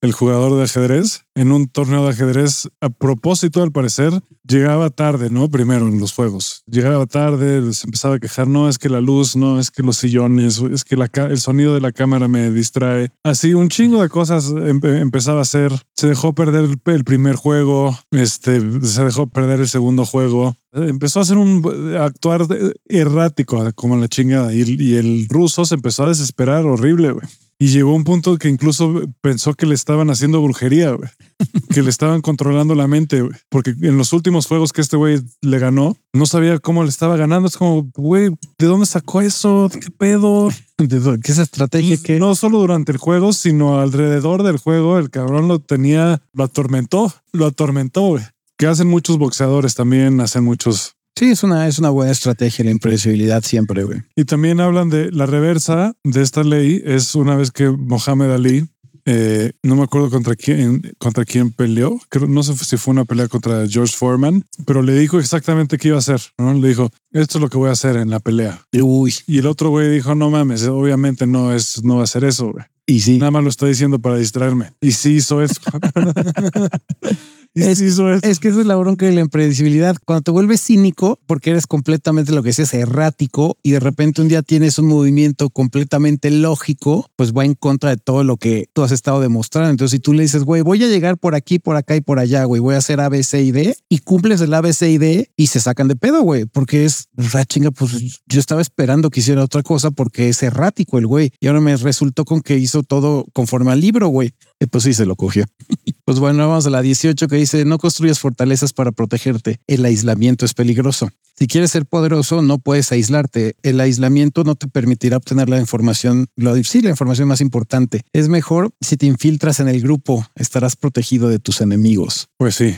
[0.00, 4.12] el jugador de ajedrez, en un torneo de ajedrez, a propósito al parecer,
[4.46, 5.48] llegaba tarde, ¿no?
[5.48, 6.62] Primero en los juegos.
[6.66, 9.96] Llegaba tarde, se empezaba a quejar, no, es que la luz, no, es que los
[9.96, 13.08] sillones, es que el sonido de la cámara me distrae.
[13.24, 15.72] Así un chingo de cosas empezaba a hacer.
[15.96, 20.56] Se dejó perder el primer juego, este, se dejó perder el segundo juego.
[20.74, 22.42] Empezó a hacer un actuar
[22.86, 27.26] errático como la chingada y, el ruso se empezó a desesperar horrible, güey.
[27.62, 30.96] Y llegó un punto que incluso pensó que le estaban haciendo brujería,
[31.74, 33.22] que le estaban controlando la mente.
[33.50, 37.18] Porque en los últimos juegos que este güey le ganó, no sabía cómo le estaba
[37.18, 37.48] ganando.
[37.48, 39.70] Es como, güey, ¿de dónde sacó eso?
[39.70, 40.48] ¿Qué pedo?
[40.78, 45.46] ¿De qué estrategia que no solo durante el juego, sino alrededor del juego, el cabrón
[45.46, 48.24] lo tenía, lo atormentó, lo atormentó, güey
[48.60, 50.94] que hacen muchos boxeadores también, hacen muchos.
[51.16, 54.02] Sí, es una, es una buena estrategia la impredecibilidad siempre, güey.
[54.16, 58.68] Y también hablan de la reversa de esta ley, es una vez que Mohamed Ali,
[59.06, 63.04] eh, no me acuerdo contra quién, contra quién peleó, Creo, no sé si fue una
[63.04, 66.52] pelea contra George Foreman, pero le dijo exactamente qué iba a hacer, ¿no?
[66.54, 68.62] Le dijo, esto es lo que voy a hacer en la pelea.
[68.80, 69.14] Uy.
[69.26, 72.52] Y el otro güey dijo, no mames, obviamente no es, no va a hacer eso,
[72.52, 72.64] güey.
[72.90, 73.18] Y sí.
[73.18, 74.72] Nada más lo está diciendo para distraerme.
[74.80, 75.60] Y sí hizo eso.
[77.54, 79.96] Es, es, que eso es la bronca de la impredecibilidad.
[80.04, 84.28] Cuando te vuelves cínico, porque eres completamente lo que es errático y de repente un
[84.28, 88.84] día tienes un movimiento completamente lógico, pues va en contra de todo lo que tú
[88.84, 89.70] has estado demostrando.
[89.70, 92.20] Entonces, si tú le dices, güey, voy a llegar por aquí, por acá y por
[92.20, 94.72] allá, güey, voy a hacer A, B, C y D y cumples el A, B,
[94.72, 98.38] C y D y se sacan de pedo, güey, porque es, ah, chinga, pues yo
[98.38, 102.24] estaba esperando que hiciera otra cosa porque es errático el güey y ahora me resultó
[102.24, 104.32] con que hizo todo conforme al libro, güey.
[104.70, 105.44] Pues sí, se lo cogió.
[106.06, 109.60] Pues bueno, vamos a la 18 que dice, no construyas fortalezas para protegerte.
[109.68, 111.08] El aislamiento es peligroso.
[111.38, 113.54] Si quieres ser poderoso, no puedes aislarte.
[113.62, 118.02] El aislamiento no te permitirá obtener la información, lo, sí, la información más importante.
[118.12, 122.28] Es mejor si te infiltras en el grupo, estarás protegido de tus enemigos.
[122.38, 122.74] Pues sí,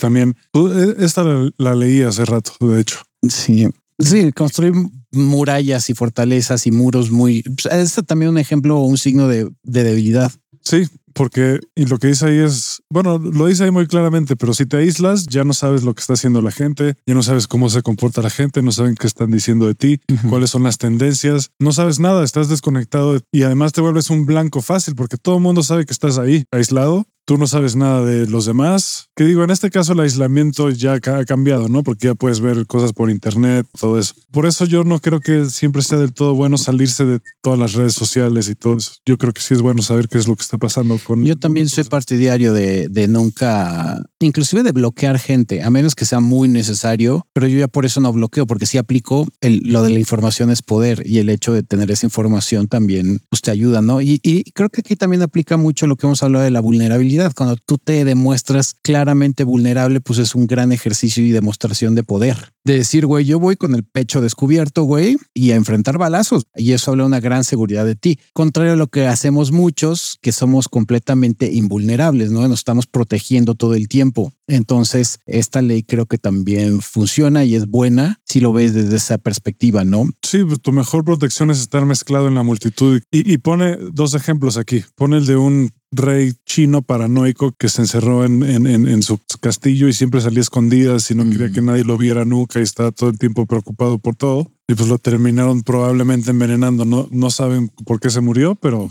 [0.00, 0.34] también.
[0.52, 3.02] e, Esta la, la leí hace rato, de hecho.
[3.28, 3.68] Sí.
[3.98, 4.74] Sí, construir
[5.12, 7.44] murallas y fortalezas y muros muy...
[7.70, 10.32] Es también un ejemplo o un signo de, de debilidad.
[10.62, 14.52] Sí, porque y lo que dice ahí es, bueno, lo dice ahí muy claramente, pero
[14.52, 17.46] si te aíslas, ya no sabes lo que está haciendo la gente, ya no sabes
[17.46, 20.76] cómo se comporta la gente, no saben qué están diciendo de ti, cuáles son las
[20.76, 25.36] tendencias, no sabes nada, estás desconectado y además te vuelves un blanco fácil porque todo
[25.36, 27.06] el mundo sabe que estás ahí, aislado.
[27.26, 29.08] Tú no sabes nada de los demás.
[29.16, 31.82] Que digo, en este caso el aislamiento ya ha cambiado, ¿no?
[31.82, 34.14] Porque ya puedes ver cosas por internet, todo eso.
[34.30, 37.72] Por eso yo no creo que siempre sea del todo bueno salirse de todas las
[37.72, 38.92] redes sociales y todo eso.
[39.06, 41.24] Yo creo que sí es bueno saber qué es lo que está pasando con...
[41.24, 46.20] Yo también soy partidario de, de nunca, inclusive de bloquear gente, a menos que sea
[46.20, 49.90] muy necesario, pero yo ya por eso no bloqueo, porque sí aplico el, lo de
[49.90, 53.80] la información es poder y el hecho de tener esa información también pues, te ayuda,
[53.80, 54.02] ¿no?
[54.02, 57.13] Y, y creo que aquí también aplica mucho lo que hemos hablado de la vulnerabilidad.
[57.34, 62.52] Cuando tú te demuestras claramente vulnerable, pues es un gran ejercicio y demostración de poder.
[62.64, 66.46] De decir, güey, yo voy con el pecho descubierto, güey, y a enfrentar balazos.
[66.56, 68.18] Y eso habla de una gran seguridad de ti.
[68.32, 72.46] Contrario a lo que hacemos muchos, que somos completamente invulnerables, ¿no?
[72.48, 74.32] Nos estamos protegiendo todo el tiempo.
[74.46, 79.18] Entonces, esta ley creo que también funciona y es buena si lo ves desde esa
[79.18, 80.08] perspectiva, ¿no?
[80.22, 83.00] Sí, pues tu mejor protección es estar mezclado en la multitud.
[83.10, 84.84] Y, y pone dos ejemplos aquí.
[84.96, 89.18] Pone el de un rey chino paranoico que se encerró en, en, en- en su
[89.40, 92.64] castillo y siempre salía a escondidas y no quería que nadie lo viera nunca y
[92.64, 94.50] estaba todo el tiempo preocupado por todo.
[94.66, 96.84] Y pues lo terminaron probablemente envenenando.
[96.84, 98.88] No, no saben por qué se murió, pero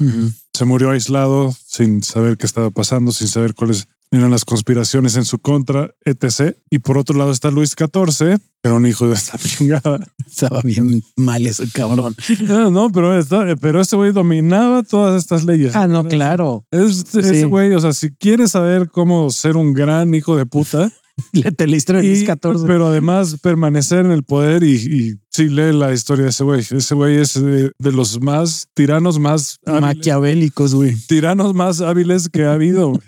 [0.54, 3.88] se murió aislado sin saber qué estaba pasando, sin saber cuáles
[4.18, 6.56] eran las conspiraciones en su contra, etc.
[6.70, 10.00] Y por otro lado está Luis XIV, que era un hijo de esta chingada.
[10.26, 12.16] Estaba bien mal ese cabrón.
[12.48, 15.76] No, no, pero, está- pero este güey dominaba todas estas leyes.
[15.76, 16.66] Ah, no, claro.
[16.72, 20.92] Es, ese güey, o sea, si quieres saber cómo ser un gran hijo de puta,
[21.32, 22.66] Léete la historia de Luis XIV.
[22.66, 26.62] pero además permanecer en el poder y, y sí lee la historia de ese güey.
[26.62, 30.96] Ese güey es de, de los más tiranos más hábiles- Maquiavélicos, güey.
[31.08, 33.00] tiranos más hábiles que ha habido.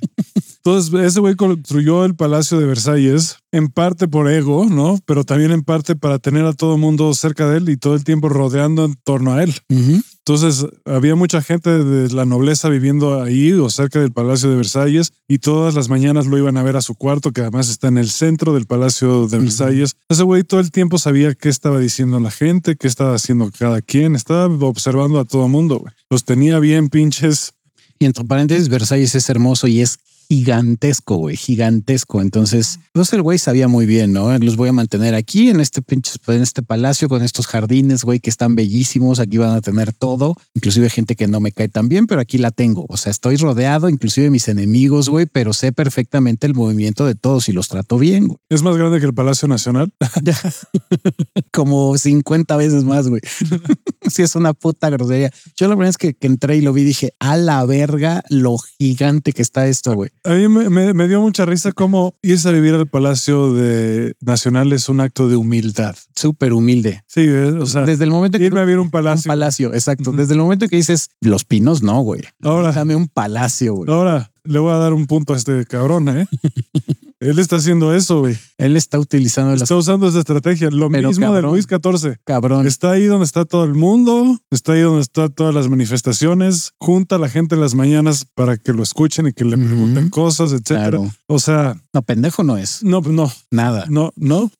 [0.66, 4.98] Entonces, ese güey construyó el Palacio de Versalles en parte por ego, ¿no?
[5.06, 7.94] Pero también en parte para tener a todo el mundo cerca de él y todo
[7.94, 9.54] el tiempo rodeando en torno a él.
[9.70, 15.14] Entonces, había mucha gente de la nobleza viviendo ahí o cerca del Palacio de Versalles
[15.28, 18.00] y todas las mañanas lo iban a ver a su cuarto, que además está en
[18.00, 19.38] el centro del Palacio de.
[19.38, 19.98] Versalles.
[20.10, 23.84] Ese güey todo el tiempo sabía qué estaba diciendo la gente, qué estaba haciendo cada
[23.84, 25.94] quien, estaba observando a todo mundo, güey.
[26.10, 27.54] Los tenía bien pinches
[28.00, 32.22] Y entre paréntesis, Versalles es hermoso y es gigantesco, güey, gigantesco.
[32.22, 34.38] Entonces, pues el güey sabía muy bien, ¿no?
[34.40, 38.20] Los voy a mantener aquí en este pinche, en este palacio con estos jardines, güey,
[38.20, 39.20] que están bellísimos.
[39.20, 42.38] Aquí van a tener todo, inclusive gente que no me cae tan bien, pero aquí
[42.38, 42.86] la tengo.
[42.90, 47.16] O sea, estoy rodeado, inclusive de mis enemigos, güey, pero sé perfectamente el movimiento de
[47.16, 48.38] todos y los trato bien, güey.
[48.50, 49.92] Es más grande que el Palacio Nacional.
[51.52, 53.22] como 50 veces más, güey.
[54.10, 55.32] sí, es una puta grosería.
[55.56, 58.58] Yo la verdad es que, que entré y lo vi, dije, a la verga lo
[58.58, 60.12] gigante que está esto, güey.
[60.26, 64.16] A mí me, me- me dio mucha risa cómo irse a vivir al Palacio de
[64.22, 65.96] Nacional es un acto de humildad.
[66.16, 67.04] Súper humilde.
[67.08, 69.30] Sí, o sea, Desde el momento que irme a vivir un un palacio.
[69.30, 70.12] palacio, exacto.
[70.12, 72.22] Desde el momento que dices los pinos, no, güey.
[72.42, 73.92] Ahora, Dame un palacio, güey.
[73.92, 76.28] ahora le voy a dar un punto a este cabrón, ¿eh?
[77.30, 78.38] Él está haciendo eso, güey.
[78.58, 80.70] Él está utilizando las Está usando esa estrategia.
[80.72, 81.52] Lo Pero mismo de cabrón.
[81.52, 82.18] Luis XIV.
[82.24, 82.68] cabrón.
[82.68, 87.16] Está ahí donde está todo el mundo, está ahí donde están todas las manifestaciones, junta
[87.16, 90.52] a la gente en las mañanas para que lo escuchen y que le pregunten cosas,
[90.52, 90.90] etcétera.
[90.92, 91.12] Claro.
[91.28, 92.84] O sea, No, pendejo no es.
[92.84, 93.86] no, no, Nada.
[93.90, 94.52] no, no,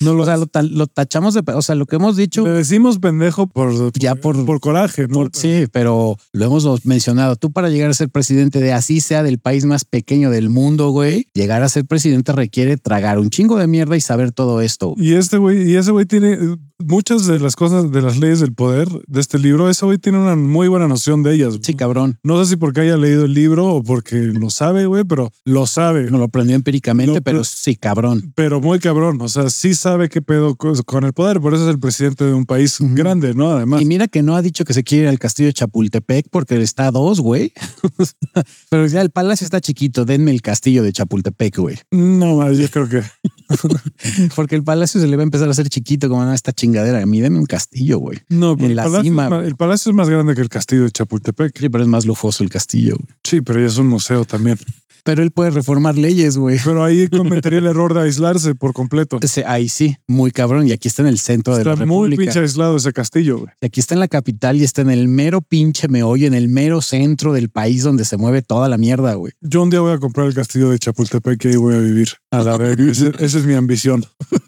[0.00, 2.44] no lo, O sea, lo, ta- lo tachamos de, o sea, lo que hemos dicho
[2.44, 5.28] le decimos pendejo por, Ya por- por coraje, ¿no?
[5.32, 7.36] Sí, pero lo hemos mencionado.
[7.36, 10.90] Tú para llegar a ser presidente de así sea del país más pequeño del mundo,
[10.90, 14.94] güey, llegar a ser presidente requiere tragar un chingo de mierda y saber todo esto.
[14.96, 16.38] Y este güey, y ese güey tiene
[16.78, 19.70] muchas de las cosas de las leyes del poder de este libro.
[19.70, 21.58] Ese güey tiene una muy buena noción de ellas.
[21.62, 22.18] Sí, cabrón.
[22.22, 25.66] No sé si porque haya leído el libro o porque lo sabe, güey, pero lo
[25.66, 26.10] sabe.
[26.10, 28.32] No lo aprendió empíricamente, Lo- pero sí, cabrón.
[28.34, 29.18] Pero muy cabrón.
[29.20, 32.24] O sea, sí sabe qué pedo co- con el poder, por eso es el presidente
[32.24, 33.50] de un país grande, ¿no?
[33.52, 33.82] Además.
[33.82, 36.60] Y mira que no ha dicho que se quiere ir al castillo de Chapultepec porque
[36.60, 37.52] está a dos, güey.
[38.70, 40.04] Pero ya el palacio está chiquito.
[40.04, 41.76] Denme el castillo de Chapultepec, güey.
[41.90, 43.02] No, yo creo que
[44.36, 47.02] Porque el palacio se le va a empezar a hacer chiquito como "Ah, esta chingadera.
[47.02, 48.18] A mí denme un castillo, güey.
[48.28, 48.54] no.
[48.56, 49.24] pero En el, la palacio cima.
[49.24, 51.58] es más, el palacio es más grande que el castillo de Chapultepec.
[51.58, 52.96] Sí, pero es más lujoso el castillo.
[52.96, 53.08] güey.
[53.24, 54.58] Sí, pero ya es un museo también.
[55.06, 56.58] Pero él puede reformar leyes, güey.
[56.64, 59.18] Pero ahí cometería el error de aislarse por completo.
[59.46, 60.66] Ahí sí, muy cabrón.
[60.68, 62.20] Y aquí está en el centro de Está la muy República.
[62.22, 63.50] pinche aislado ese castillo, güey.
[63.60, 66.48] Y aquí está en la capital y está en el mero pinche meollo, en el
[66.48, 69.32] mero centro del país donde se mueve toda la mierda, güey.
[69.40, 72.08] Yo un día voy a comprar el castillo de Chapultepec y ahí voy a vivir.
[72.30, 72.56] A la.
[72.90, 74.04] Ese- Esa es mi ambición.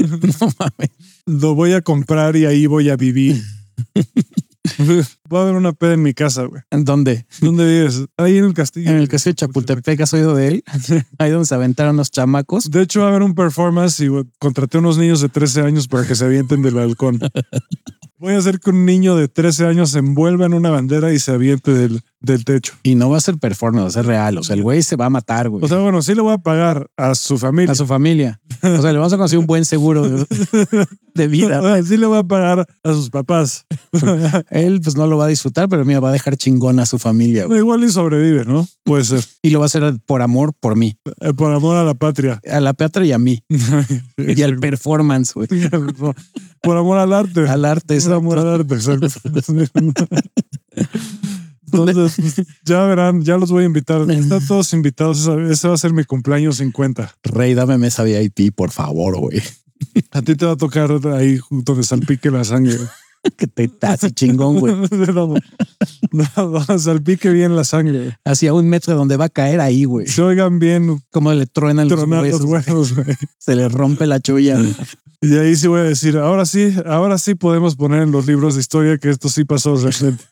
[0.00, 0.90] No mames.
[1.26, 3.42] Lo voy a comprar y ahí voy a vivir.
[5.32, 6.62] Va a haber una peda en mi casa, güey.
[6.70, 7.26] ¿En ¿Dónde?
[7.40, 8.04] ¿Dónde vives?
[8.16, 8.90] Ahí en el castillo.
[8.90, 10.64] En el castillo de Chapultepec, ¿has oído de él?
[11.18, 12.70] Ahí donde se aventaron los chamacos.
[12.70, 14.08] De hecho, va a haber un performance y
[14.38, 17.20] contraté unos niños de 13 años para que se avienten del balcón.
[18.18, 21.18] Voy a hacer que un niño de 13 años se envuelva en una bandera y
[21.18, 22.74] se aviente del, del techo.
[22.82, 24.38] Y no va a ser performance, va a ser real.
[24.38, 25.64] O sea, el güey se va a matar, güey.
[25.64, 27.72] O sea, bueno, sí le voy a pagar a su familia.
[27.72, 28.40] a su familia.
[28.62, 30.26] O sea, le vamos a conseguir un buen seguro de,
[31.14, 31.60] de vida.
[31.60, 33.66] O sea, sí le voy a pagar a sus papás.
[34.50, 36.98] Él pues no lo va a disfrutar, pero mira, va a dejar chingón a su
[36.98, 37.46] familia.
[37.46, 37.58] güey.
[37.60, 38.66] Igual y sobrevive, ¿no?
[38.84, 39.24] Puede ser.
[39.42, 40.96] Y lo va a hacer por amor, por mí.
[41.20, 42.40] Eh, Por amor a la patria.
[42.50, 43.42] A la Petra y a mí.
[44.18, 45.48] Y al performance, güey.
[45.98, 46.14] por,
[46.62, 47.48] por amor al arte.
[47.48, 47.98] Al arte.
[48.00, 49.08] Por amor al arte, exacto.
[51.72, 54.02] Entonces, pues, ya verán, ya los voy a invitar.
[54.10, 55.26] Están todos invitados.
[55.50, 57.14] Ese- va a ser mi cumpleaños 50.
[57.24, 59.42] Rey, dame mesa VIP, por favor, güey.
[60.10, 62.76] A ti te va a tocar ahí donde salpique la sangre.
[63.36, 64.74] Que te así chingón, güey.
[66.78, 68.18] Salpique bien la sangre.
[68.24, 70.06] Hacia un metro de donde va a caer ahí, güey.
[70.06, 72.44] Se oigan bien Como le truenan los huesos.
[72.44, 72.94] huevos.
[72.94, 73.16] güey.
[73.38, 74.58] Se le rompe la chulla.
[75.22, 78.54] Y ahí sí voy a decir, ahora sí, ahora sí podemos poner en los libros
[78.54, 80.24] de historia que esto sí pasó realmente.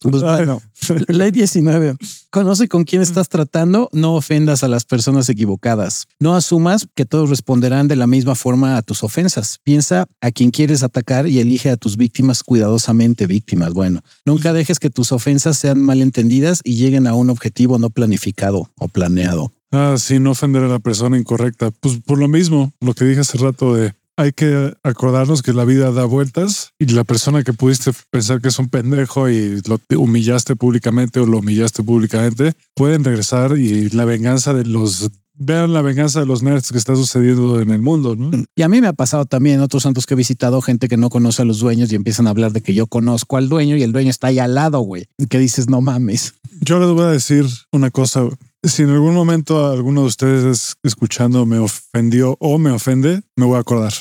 [0.00, 0.62] Pues bueno,
[1.08, 1.96] ley 19.
[2.30, 6.06] Conoce con quién estás tratando, no ofendas a las personas equivocadas.
[6.20, 9.58] No asumas que todos responderán de la misma forma a tus ofensas.
[9.64, 13.72] Piensa a quién quieres atacar y elige a tus víctimas cuidadosamente, víctimas.
[13.72, 18.70] Bueno, nunca dejes que tus ofensas sean malentendidas y lleguen a un objetivo no planificado
[18.78, 19.52] o planeado.
[19.70, 21.70] Ah, sí, no ofender a la persona incorrecta.
[21.72, 25.64] Pues por lo mismo, lo que dije hace rato de hay que acordarnos que la
[25.64, 29.78] vida da vueltas y la persona que pudiste pensar que es un pendejo y lo
[29.96, 35.08] humillaste públicamente o lo humillaste públicamente, pueden regresar y la venganza de los...
[35.40, 38.32] Vean la venganza de los nerds que está sucediendo en el mundo, ¿no?
[38.56, 40.96] Y a mí me ha pasado también en otros santos que he visitado gente que
[40.96, 43.76] no conoce a los dueños y empiezan a hablar de que yo conozco al dueño
[43.76, 45.06] y el dueño está ahí al lado, güey.
[45.30, 46.34] Que dices, no mames.
[46.60, 48.24] Yo les voy a decir una cosa.
[48.64, 53.56] Si en algún momento alguno de ustedes escuchando me ofendió o me ofende, me voy
[53.56, 53.92] a acordar.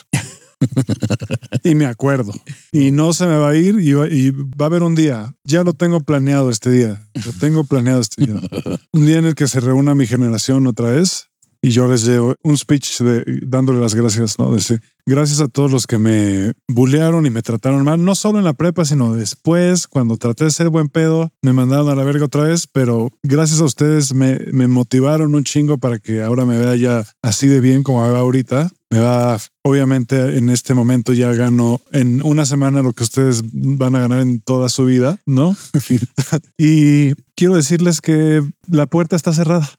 [1.63, 2.33] y me acuerdo.
[2.71, 5.33] Y no se me va a ir y va, y va a haber un día.
[5.43, 7.07] Ya lo tengo planeado este día.
[7.25, 8.35] Lo tengo planeado este día.
[8.93, 11.29] Un día en el que se reúna mi generación otra vez
[11.61, 14.51] y yo les llevo un speech de, dándole las gracias, ¿no?
[14.51, 18.45] Decir, gracias a todos los que me bullearon y me trataron mal, no solo en
[18.45, 22.25] la prepa, sino después, cuando traté de ser buen pedo, me mandaron a la verga
[22.25, 26.57] otra vez, pero gracias a ustedes me, me motivaron un chingo para que ahora me
[26.57, 28.69] vea ya así de bien como me va ahorita.
[28.89, 33.95] Me va, obviamente en este momento ya gano en una semana lo que ustedes van
[33.95, 35.57] a ganar en toda su vida, ¿no?
[36.57, 39.69] y quiero decirles que la puerta está cerrada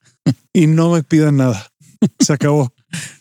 [0.53, 1.71] y no me pidan nada.
[2.21, 2.73] Se acabó.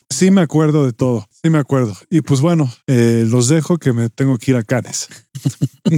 [0.10, 1.28] Sí me acuerdo de todo.
[1.44, 1.96] Sí me acuerdo.
[2.10, 5.08] Y pues bueno, eh, los dejo que me tengo que ir a Canes.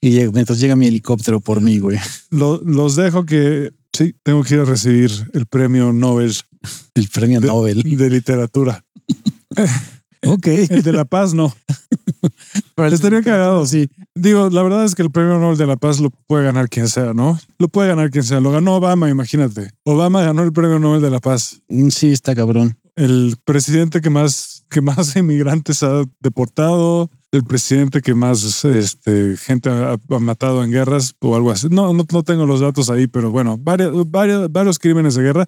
[0.00, 1.98] Y mientras llega mi helicóptero por mí, güey.
[2.30, 6.32] Lo- los dejo que sí, tengo que ir a recibir el premio Nobel
[6.94, 7.82] El premio Nobel.
[7.82, 8.84] de literatura.
[10.26, 10.46] Ok.
[10.48, 11.54] El de la paz no.
[12.86, 13.66] Estaría cagado.
[13.66, 13.88] Sí.
[14.14, 16.88] Digo, la verdad es que el premio Nobel de la Paz lo puede ganar quien
[16.88, 17.38] sea, ¿no?
[17.58, 18.40] Lo puede ganar quien sea.
[18.40, 19.70] Lo ganó Obama, imagínate.
[19.84, 21.60] Obama ganó el premio Nobel de la Paz.
[21.68, 22.78] Mm, Sí, está cabrón.
[22.96, 29.70] El presidente que más, que más inmigrantes ha deportado, el presidente que más este, gente
[29.70, 31.68] ha, ha matado en guerras o algo así.
[31.70, 35.46] No, no, no tengo los datos ahí, pero bueno, varios, varios, varios crímenes de guerra.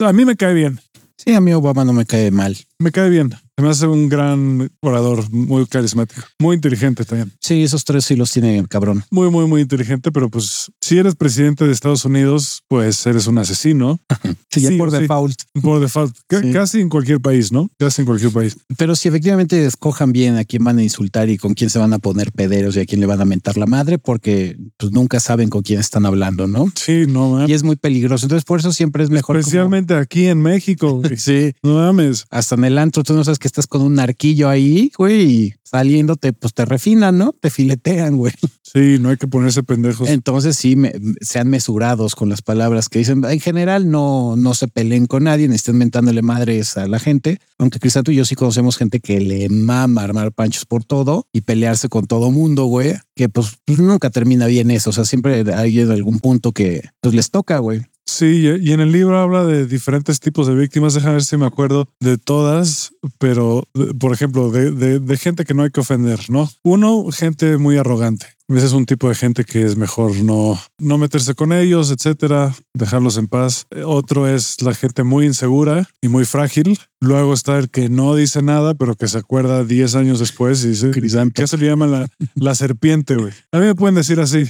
[0.00, 0.78] A mí me cae bien.
[1.16, 2.56] Sí, a mí Obama no me cae mal.
[2.78, 3.30] me cae bien.
[3.58, 7.32] Se me hace un gran orador, muy carismático, muy inteligente también.
[7.40, 9.02] Sí, esos tres sí los tiene el cabrón.
[9.10, 13.38] Muy, muy, muy inteligente, pero pues si eres presidente de Estados Unidos, pues eres un
[13.38, 13.98] asesino.
[14.48, 14.98] Sí, ya Sí, por sí.
[15.00, 15.38] default.
[15.60, 16.16] Por default,
[16.52, 17.68] casi en cualquier país, ¿no?
[17.78, 18.56] Casi en cualquier país.
[18.78, 21.92] Pero si efectivamente escojan bien a quién van a insultar y con quién se van
[21.92, 25.20] a poner pederos y a quién le van a mentar la madre, porque pues nunca
[25.20, 26.72] saben con quién están hablando, ¿no?
[26.74, 27.50] Sí, no mames.
[27.50, 28.24] Y es muy peligroso.
[28.24, 29.34] Entonces, por eso siempre es mejor.
[29.36, 31.02] como- Especialmente aquí en México.
[31.18, 31.52] Sí.
[31.62, 32.24] No mames.
[32.30, 35.54] Hasta en el antro, tú no sabes que estás con un narquillo ahí, güey, y
[35.62, 37.32] saliéndote, pues te refinan, ¿no?
[37.40, 38.32] Te filetean, güey.
[38.62, 40.08] Sí, no hay que ponerse pendejos.
[40.08, 43.24] Entonces sí, me- sean mesurados con las palabras que dicen.
[43.24, 47.38] En general, no, no se peleen con nadie, ni estén mentándole madres a la gente.
[47.58, 51.40] Aunque tú y yo sí conocemos gente que le mama armar panchos por todo y
[51.42, 54.90] pelearse con todo mundo, güey, que pues, pues, nunca termina bien eso.
[54.90, 57.82] O sea, siempre hay en algún punto que pues les toca, güey.
[58.08, 60.94] Sí, y en el libro habla de diferentes tipos de víctimas.
[60.94, 63.64] Déjame ver si me acuerdo de todas, pero
[63.98, 66.48] por ejemplo, de, de- de gente que no hay que ofender, ¿no?
[66.62, 68.26] Uno, gente muy arrogante.
[68.48, 72.54] Ese es un tipo de gente que es mejor no, no meterse con ellos, etcétera,
[72.74, 73.66] dejarlos en paz.
[73.84, 76.78] Otro es la gente muy insegura y muy frágil.
[77.00, 80.68] Luego está el que no dice nada, pero que se acuerda 10 años después y
[80.68, 80.92] dice,
[81.34, 83.32] ¿qué se le llama la, la serpiente, güey?
[83.50, 84.44] A mí me pueden decir así,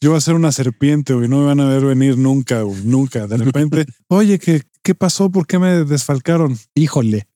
[0.00, 2.82] yo voy a ser una serpiente, güey, no me van a ver venir nunca, güey,
[2.84, 3.26] nunca.
[3.26, 5.30] De repente, oye, ¿qué, ¿qué pasó?
[5.30, 6.58] ¿Por qué me desfalcaron?
[6.74, 7.26] Híjole,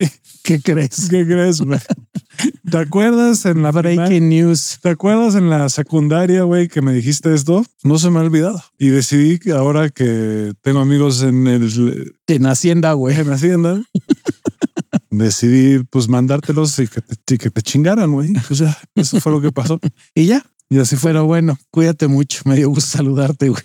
[0.43, 1.09] ¿qué crees?
[1.09, 1.79] ¿Qué crees, güey?
[2.71, 4.07] ¿Te acuerdas en la primaria?
[4.07, 4.79] Breaking news.
[4.83, 7.65] ¿Te acuerdas en la secundaria, güey, que me dijiste esto?
[7.83, 8.63] No se me ha olvidado.
[8.79, 13.19] Y decidí que ahora que tengo amigos en el En Hacienda, güey.
[13.19, 13.83] en Hacienda,
[15.11, 18.33] decidí pues mandártelos y que te, y que te chingaran, güey.
[18.47, 19.81] Pues ya, eso fue lo que pasó.
[20.15, 20.45] Y ya.
[20.69, 21.13] Y así fue.
[21.13, 22.43] Pero bueno, cuídate mucho.
[22.45, 23.63] Me dio gusto saludarte, güey.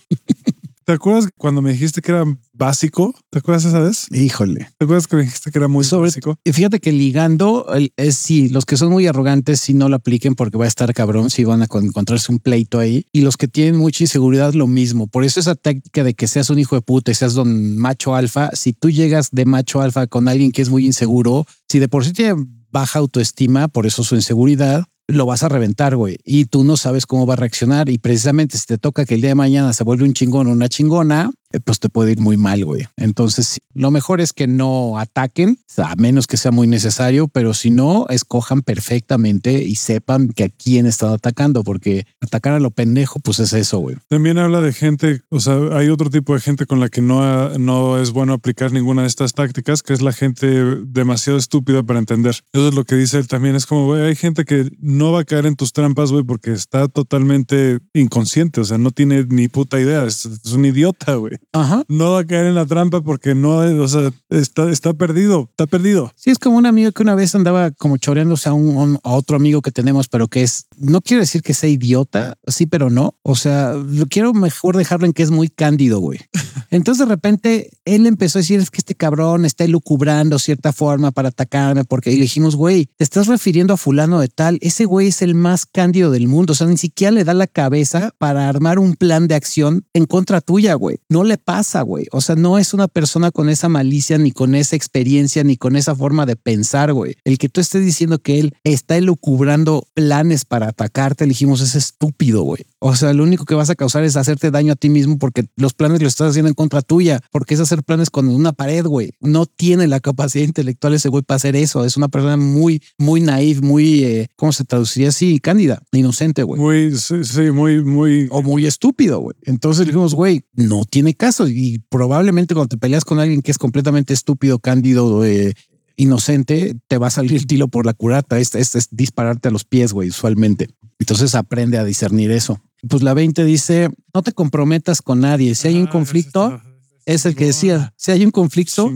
[0.92, 3.16] ¿Te acuerdas cuando me dijiste que era básico?
[3.30, 4.08] ¿Te acuerdas esa vez?
[4.12, 4.68] Híjole.
[4.78, 6.38] ¿Te acuerdas que me dijiste que era muy Sobre- básico?
[6.44, 7.66] Y fíjate que ligando
[7.96, 10.94] es sí, los que son muy arrogantes sí no lo apliquen porque va a estar
[10.94, 13.06] cabrón, si van a con- encontrarse un pleito ahí.
[13.14, 15.08] Y los que tienen mucha inseguridad, lo mismo.
[15.08, 18.14] Por eso esa táctica de que seas un hijo de puta y seas don macho
[18.14, 21.88] alfa, si tú llegas de macho alfa con alguien que es muy inseguro, si de
[21.88, 22.36] por sí tiene
[22.70, 26.18] baja autoestima, por eso su inseguridad, lo vas a reventar, güey.
[26.24, 27.90] Y tú no sabes cómo va a reaccionar.
[27.90, 30.52] Y precisamente si te toca que el día de mañana se vuelve un chingón o
[30.52, 32.88] una chingona, pues te puede ir muy mal, güey.
[32.98, 37.72] Entonces, lo mejor es que no ataquen, a menos que sea muy necesario, pero si
[37.72, 43.20] no, escojan perfectamente y sepan que a quién están atacando, porque atacar a lo pendejo,
[43.20, 43.98] pues es eso, güey.
[44.08, 47.58] También habla de gente, o sea, hay otro tipo de gente con la que no,
[47.58, 50.48] no es bueno aplicar ninguna de estas tácticas, que es la gente
[50.86, 52.36] demasiado estúpida para entender.
[52.54, 53.56] Eso es lo que dice él también.
[53.56, 56.52] Es como, güey, hay gente que no va a caer en tus trampas, güey, porque
[56.52, 61.38] está totalmente inconsciente, o sea, no tiene ni puta idea, es un idiota, güey.
[61.54, 61.84] Ajá.
[61.88, 65.68] No va a caer en la trampa porque no, o sea, está, está perdido, está
[65.68, 66.12] perdido.
[66.16, 69.36] Sí, es como un amigo que una vez andaba como choreándose a, un, a otro
[69.36, 73.16] amigo que tenemos, pero que es, no quiero decir que sea idiota, sí, pero no.
[73.24, 76.20] O sea, lo quiero mejor dejarlo en que es muy cándido, güey.
[76.70, 81.12] Entonces de repente él empezó a decir, es que este cabrón está elucubrando cierta forma
[81.12, 85.08] para atacarme, porque le dijimos, güey, te estás refiriendo a fulano de tal, ese güey
[85.08, 88.48] es el más cándido del mundo, o sea, ni siquiera le da la cabeza para
[88.48, 91.00] armar un plan de acción en contra tuya, güey.
[91.10, 92.06] No le pasa, güey.
[92.12, 95.76] O sea, no es una persona con esa malicia, ni con esa experiencia, ni con
[95.76, 97.16] esa forma de pensar, güey.
[97.24, 101.76] El que tú estés diciendo que él está elucubrando planes para atacarte, le dijimos, es
[101.76, 102.66] estúpido, güey.
[102.84, 105.46] O sea, lo único que vas a causar es hacerte daño a ti mismo porque
[105.56, 108.84] los planes los estás haciendo en contra tuya, porque es hacer planes con una pared,
[108.84, 109.12] güey.
[109.20, 111.86] No tiene la capacidad intelectual ese güey para hacer eso.
[111.86, 115.40] Es una persona muy, muy naive, muy, eh, ¿cómo se traduciría así?
[115.40, 118.28] Cándida, inocente, güey Muy, sí, sí, muy, muy.
[118.32, 119.36] o muy estúpido, güey.
[119.44, 121.48] Entonces dijimos, güey, no tiene caso.
[121.48, 125.54] Y probablemente cuando te peleas con alguien que es completamente estúpido, cándido, eh,
[126.02, 128.40] inocente, te va a salir el tiro por la curata.
[128.40, 130.68] Este, este es dispararte a los pies, güey, usualmente.
[131.00, 132.60] Entonces aprende a discernir eso.
[132.88, 135.56] Pues la 20 dice, no te comprometas con nadie.
[135.56, 136.62] Si hay un Ah, conflicto,
[137.06, 138.90] es el que decía, si hay un conflicto,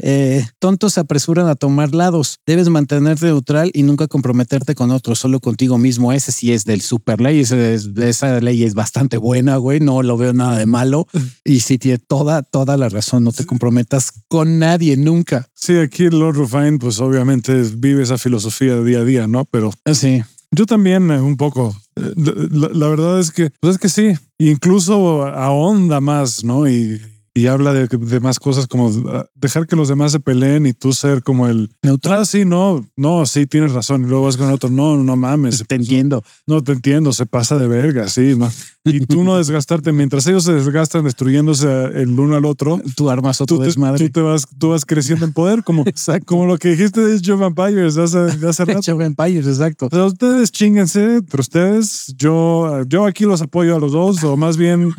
[0.00, 2.38] eh, tontos se apresuran a tomar lados.
[2.46, 6.12] Debes mantenerte neutral y nunca comprometerte con otros, solo contigo mismo.
[6.12, 7.40] Ese sí es del super ley.
[7.40, 9.80] Ese es- esa ley es bastante buena, güey.
[9.80, 11.06] No lo veo nada de malo.
[11.44, 13.24] Y sí tiene toda, toda la razón.
[13.24, 15.46] No te comprometas con nadie nunca.
[15.54, 19.44] Sí, aquí Lord Rufine, pues obviamente vive esa filosofía de día a día, ¿no?
[19.46, 20.22] Pero Sí.
[20.52, 21.74] yo también eh, un poco.
[21.96, 22.14] Eh,
[22.50, 26.68] La, la verdad es que, pues es que sí, incluso ahonda más, ¿no?
[26.68, 27.00] Y,
[27.32, 30.72] y habla de, de más cosas como uh, dejar que los demás se peleen y
[30.72, 32.20] tú ser como el Neutral.
[32.20, 34.02] Ah, sí, no, no, sí, tienes razón.
[34.04, 35.64] Y luego vas con otro, no, no mames.
[35.68, 36.24] Te entiendo.
[36.46, 38.34] No te entiendo, se pasa de verga, sí.
[38.36, 38.50] no.
[38.84, 42.80] Y tú no desgastarte mientras ellos se desgastan destruyéndose el uno al otro.
[42.96, 44.06] Tú armas otro Tú te, desmadre.
[44.06, 46.24] tú te vas, tú vas creciendo en poder, como, Exacto.
[46.26, 48.18] como lo que dijiste de Joe Vampires hace,
[48.48, 48.78] hace rato.
[48.80, 49.86] Age of Empires, exacto.
[49.86, 54.36] O sea, ustedes chinguense, pero ustedes, yo, yo aquí los apoyo a los dos, o
[54.36, 54.92] más bien,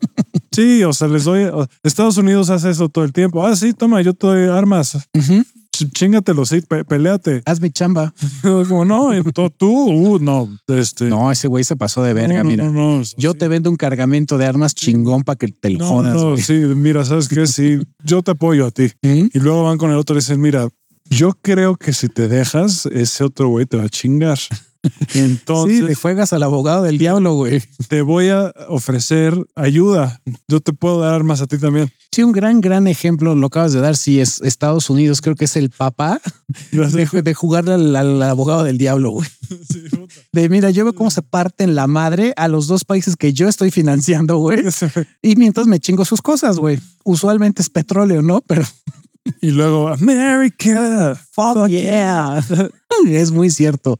[0.52, 1.44] sí, o sea, les doy.
[1.44, 3.46] o- Estados Unidos hace eso todo el tiempo.
[3.46, 4.94] Ah, sí, toma, yo te doy armas.
[5.14, 5.44] Ujú.
[5.72, 7.42] Ch- Chingatelo, sí, pe- peleate.
[7.44, 8.12] Haz mi chamba.
[8.42, 9.10] Como no,
[9.56, 11.04] tú, uh, no, este.
[11.06, 12.64] No, ese güey se pasó de verga, no, no, mira.
[12.70, 13.38] no, Yo sí.
[13.38, 16.14] te vendo un cargamento de armas chingón para que te lo jodas.
[16.14, 16.42] no, güey.
[16.42, 17.46] sí, mira, ¿sabes qué?
[17.46, 18.90] Sí, yo te apoyo a ti.
[19.02, 19.28] ¿Mm?
[19.34, 20.68] Y luego van con el otro y dicen, mira,
[21.10, 24.38] yo creo que si te dejas, ese otro güey te va a chingar.
[25.08, 27.62] Sí, Entonces le juegas al abogado del diablo, güey.
[27.88, 30.20] te voy a ofrecer ayuda.
[30.48, 31.90] Yo te puedo dar armas a ti también.
[32.12, 33.96] Sí, un gran, gran ejemplo lo acabas de dar.
[33.96, 36.20] Sí, es Estados Unidos, creo que es el papá
[36.70, 39.28] de, de jugar al, al abogado del diablo, güey.
[40.32, 43.48] De mira, yo veo cómo se parten la madre a los dos países que yo
[43.48, 44.62] estoy financiando, güey.
[45.22, 46.78] Y mientras me chingo sus cosas, güey.
[47.04, 48.42] Usualmente es petróleo, ¿no?
[48.46, 48.64] Pero
[49.40, 52.44] Y luego, America, fuck yeah.
[53.06, 53.98] Es muy cierto.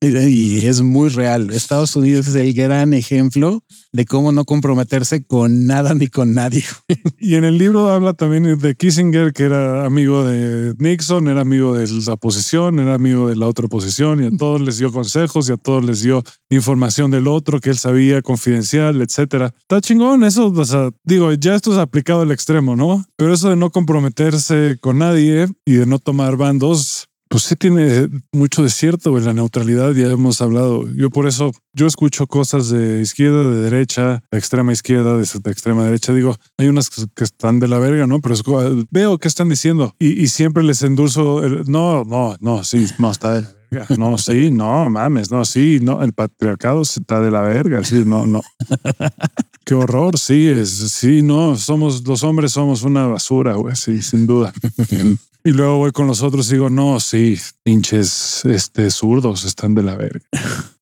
[0.00, 1.50] Y es muy real.
[1.50, 6.64] Estados Unidos es el gran ejemplo de cómo no comprometerse con nada ni con nadie.
[7.18, 11.74] Y en el libro habla también de Kissinger, que era amigo de Nixon, era amigo
[11.74, 15.48] de la oposición, era amigo de la otra oposición, y a todos les dio consejos
[15.48, 19.54] y a todos les dio información del otro que él sabía, confidencial, etcétera.
[19.60, 20.48] Está chingón eso.
[20.48, 23.04] O sea, digo, ya esto es aplicado al extremo, ¿no?
[23.16, 27.08] Pero eso de no comprometerse con nadie y de no tomar bandos.
[27.28, 30.88] Pues sí tiene mucho de cierto, güey, la neutralidad, ya hemos hablado.
[30.94, 35.50] Yo por eso, yo escucho cosas de izquierda, de derecha, de extrema izquierda, de, de
[35.50, 36.12] extrema derecha.
[36.12, 38.20] Digo, hay unas que están de la verga, ¿no?
[38.20, 38.44] Pero es
[38.92, 43.10] veo qué están diciendo y, y siempre les endulzo, el, no, no, no, sí, No,
[43.10, 43.86] está de verga.
[43.98, 48.24] No, sí, no, mames, no, sí, no, el patriarcado está de la verga, sí, no,
[48.24, 48.42] no.
[49.66, 54.24] Qué horror, sí, es, sí, no, somos, los hombres somos una basura, güey, sí, sin
[54.24, 54.52] duda.
[55.46, 59.82] Y luego voy con los otros y digo, no, sí, pinches, este, zurdos están de
[59.84, 60.20] la verga.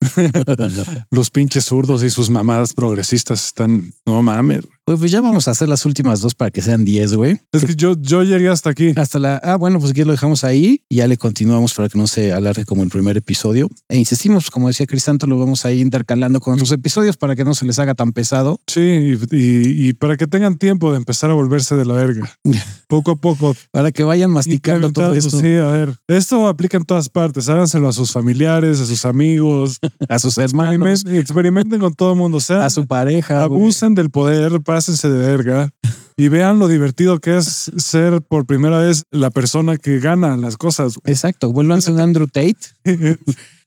[1.11, 4.63] Los pinches zurdos y sus mamadas progresistas están, no mames.
[4.87, 7.41] Pues, pues ya vamos a hacer las últimas dos para que sean 10, güey.
[7.53, 8.93] Es que yo, yo llegué hasta aquí.
[8.97, 9.37] Hasta la.
[9.43, 12.35] Ah, bueno, pues aquí lo dejamos ahí y ya le continuamos para que no se
[12.35, 13.71] alargue como el primer episodio.
[13.89, 17.45] E insistimos, como decía Cristanto, lo vamos a ir intercalando con sus episodios para que
[17.45, 18.61] no se les haga tan pesado.
[18.67, 22.31] Sí, y, y- y para que tengan tiempo de empezar a volverse de la verga.
[22.87, 23.57] Poco a poco.
[23.71, 25.95] Para que vayan todo esto Sí, a ver.
[26.09, 27.49] Esto aplica en todas partes.
[27.49, 29.79] Háganselo a sus familiares, a sus amigos.
[30.09, 32.39] a sus hermanos, Experimenten, con todo el mundo.
[32.39, 33.47] O sea, a su pareja.
[33.47, 33.61] güey.
[33.61, 35.71] abusen del poder, pásense de verga
[36.17, 40.57] y vean lo divertido que es ser por primera vez la persona que gana las
[40.57, 40.99] cosas.
[41.05, 41.53] Exacto.
[41.53, 42.57] Vuélvanse un Andrew Tate.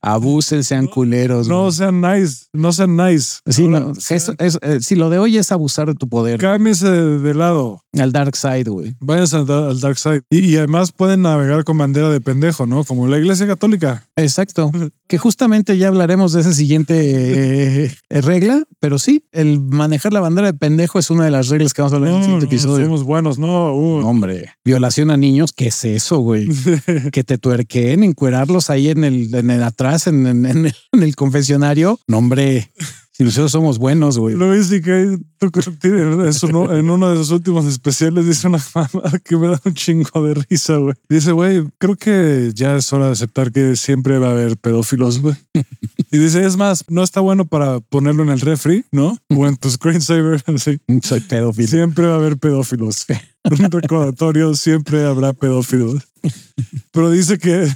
[0.02, 1.48] Abusen, sean culeros.
[1.48, 1.72] No güey.
[1.72, 3.38] sean nice, no sean nice.
[3.46, 6.38] Sí, Ahora, no, eso- eso, eh, sí, lo de hoy es abusar de tu poder
[6.40, 7.82] Cámbiense de, de lado.
[7.98, 8.94] al dark side, güey.
[9.00, 10.22] Váyanse al, da- al dark side.
[10.30, 12.84] Y, y además pueden navegar con bandera de pendejo, ¿no?
[12.84, 14.06] Como la iglesia católica.
[14.16, 14.70] Exacto.
[15.08, 16.94] Que justamente ya hablaremos de esa siguiente
[17.86, 21.48] eh, eh, regla, pero sí, el manejar la bandera de pendejo es una de las
[21.48, 22.84] reglas que vamos a hablar en el siguiente no, episodio.
[22.84, 23.72] somos buenos, no.
[23.74, 24.06] uh.
[24.06, 26.46] Hombre, violación a niños, ¿qué es eso, güey?
[27.12, 32.00] que te tuerquen, encuerarlos ahí en el, en el atrás, en, el, en el confesionario.
[32.06, 32.70] No, hombre,
[33.18, 34.36] si nosotros somos buenos, güey.
[34.36, 39.60] Lo dice que en uno de sus últimos especiales dice una mamá que me da
[39.64, 40.94] un chingo de risa, güey.
[41.08, 45.20] Dice, güey, creo que ya es hora de aceptar que siempre va a haber pedófilos,
[45.20, 45.34] güey.
[46.12, 49.18] Y dice, es más, no está bueno para ponerlo en el refri, ¿no?
[49.34, 50.78] O en tu screensaver, así.
[51.02, 51.66] Soy pedófilo.
[51.66, 53.04] Siempre va a haber pedófilos.
[53.50, 56.04] Un recordatorio, siempre habrá pedófilos.
[56.92, 57.68] Pero dice que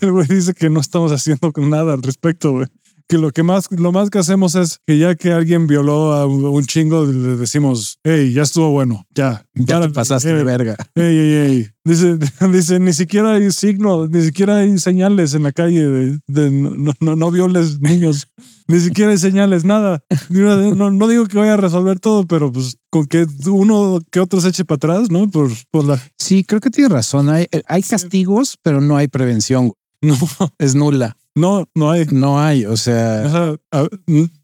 [0.00, 2.66] el güey dice que no estamos haciendo nada al respecto, güey.
[3.08, 6.26] Que lo que más, lo más que hacemos es que ya que alguien violó a
[6.26, 10.76] un chingo, le decimos, hey, ya estuvo bueno, ya, Ya te pasaste de verga.
[10.96, 11.68] Ey, ey, ey.
[11.84, 12.18] Dice,
[12.52, 16.92] dice, ni siquiera hay signos, ni siquiera hay señales en la calle de, de no,
[16.98, 18.26] no, no, violes niños.
[18.66, 20.02] Ni siquiera hay señales, nada.
[20.28, 24.40] No, no digo que vaya a resolver todo, pero pues con que uno que otro
[24.40, 25.30] se eche para atrás, ¿no?
[25.30, 26.02] Por, por la...
[26.18, 27.28] Sí, creo que tienes razón.
[27.28, 29.72] Hay, hay castigos, pero no hay prevención.
[30.02, 30.16] No,
[30.58, 31.16] Es nula.
[31.36, 32.06] No, no hay.
[32.10, 32.64] No hay.
[32.66, 33.88] O O sea, a-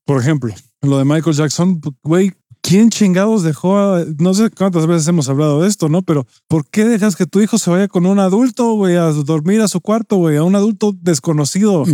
[0.04, 5.06] por ejemplo, lo de Michael Jackson, güey, ¿quién chingados dejó a, no sé cuántas veces
[5.08, 6.02] hemos hablado de esto, ¿no?
[6.02, 9.60] Pero ¿por qué dejas que tu hijo se vaya con un adulto, güey, a dormir
[9.60, 11.84] a su cuarto, güey, a un adulto desconocido?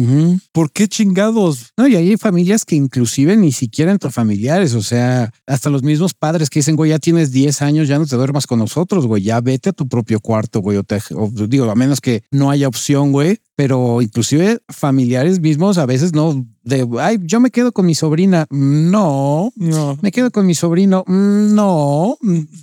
[0.52, 1.72] ¿Por qué chingados?
[1.76, 6.14] No, y hay familias que inclusive ni siquiera entre familiares, o sea, hasta los mismos
[6.14, 9.22] padres que dicen, güey, ya tienes 10 años, ya no te duermas con nosotros, güey,
[9.22, 11.00] ya vete a tu propio cuarto, güey, o te,
[11.48, 16.46] digo, a menos que no haya opción, güey, pero inclusive familiares mismos a veces no
[16.62, 19.52] de ay yo me quedo con mi sobrina no.
[19.56, 19.98] No.
[20.00, 22.16] Me quedo con mi sobrino no.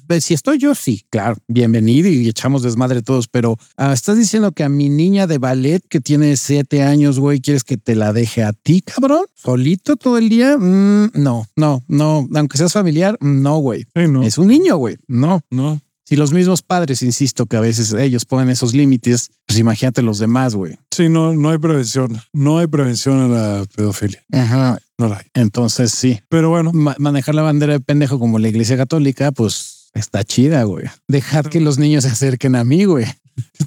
[0.08, 4.54] Pues, si estoy yo sí claro bienvenido y echamos desmadre todos pero ah, estás diciendo
[4.54, 8.14] que a mi niña de ballet que tiene siete años güey quieres que te la
[8.14, 13.18] deje a ti cabrón solito todo el día mm, no no no aunque seas familiar
[13.20, 13.86] no güey.
[14.24, 15.41] Es un niño güey no.
[15.50, 20.03] No si los mismos padres, insisto, que a veces ellos ponen esos límites, pues imagínate
[20.03, 20.78] los demás, güey.
[20.91, 22.22] Sí, no, no hay prevención.
[22.32, 24.24] No hay prevención a la pedofilia.
[24.32, 24.80] Ajá.
[24.99, 25.26] No la hay.
[25.34, 26.22] Entonces sí.
[26.30, 26.72] Pero bueno.
[26.72, 30.86] manejar la bandera de pendejo como la iglesia católica, pues está chida, güey.
[31.08, 33.06] Dejad que los niños se acerquen a mí, güey.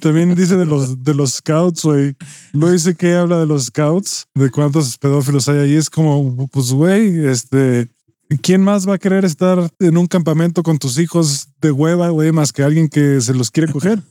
[0.00, 2.16] También dice de los, de los scouts, güey.
[2.52, 5.74] Lo dice que habla de los scouts, de cuántos pedófilos hay ahí.
[5.74, 7.88] Es como, pues, güey, este,
[8.42, 12.30] ¿Quién más va a querer estar en un campamento con tus hijos de hueva, güey,
[12.30, 14.02] más que alguien que se los quiere coger?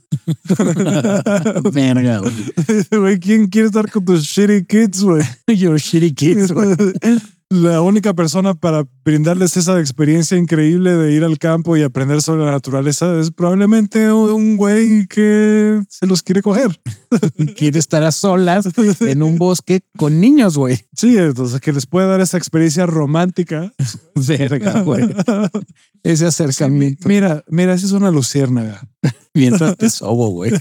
[1.72, 2.22] Verga,
[2.92, 3.20] güey.
[3.20, 5.24] ¿Quién quiere estar con tus shitty kids, güey?
[5.48, 6.76] Your shitty kids, güey.
[7.50, 12.44] La única persona para brindarles esa experiencia increíble de ir al campo y aprender sobre
[12.44, 16.80] la naturaleza es probablemente un güey que se los quiere coger.
[17.56, 18.68] quiere estar a solas
[19.00, 20.78] en un bosque con niños, güey.
[20.94, 23.72] Sí, entonces que les puede dar esa experiencia romántica.
[24.16, 25.08] Verga, güey.
[26.04, 27.08] Ese acercamiento.
[27.08, 28.88] mira, mira, esa es una luciérnaga.
[29.34, 30.52] Mientras te sobo, güey.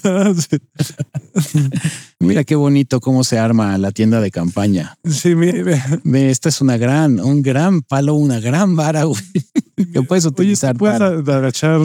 [2.20, 4.96] Mira qué bonito cómo se arma la tienda de campaña.
[5.04, 5.82] Sí, mire.
[6.30, 9.22] Esta es una gran, un gran palo, una gran vara, güey.
[9.92, 10.74] Que puedes utilizar.
[10.74, 11.78] puedes agachar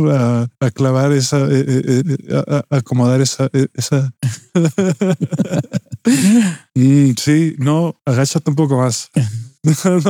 [0.62, 4.14] a, clavar esa, eh, eh, eh, a, acomodar esa, esa.
[6.74, 9.12] Mm, sí, no, agáchate un poco más.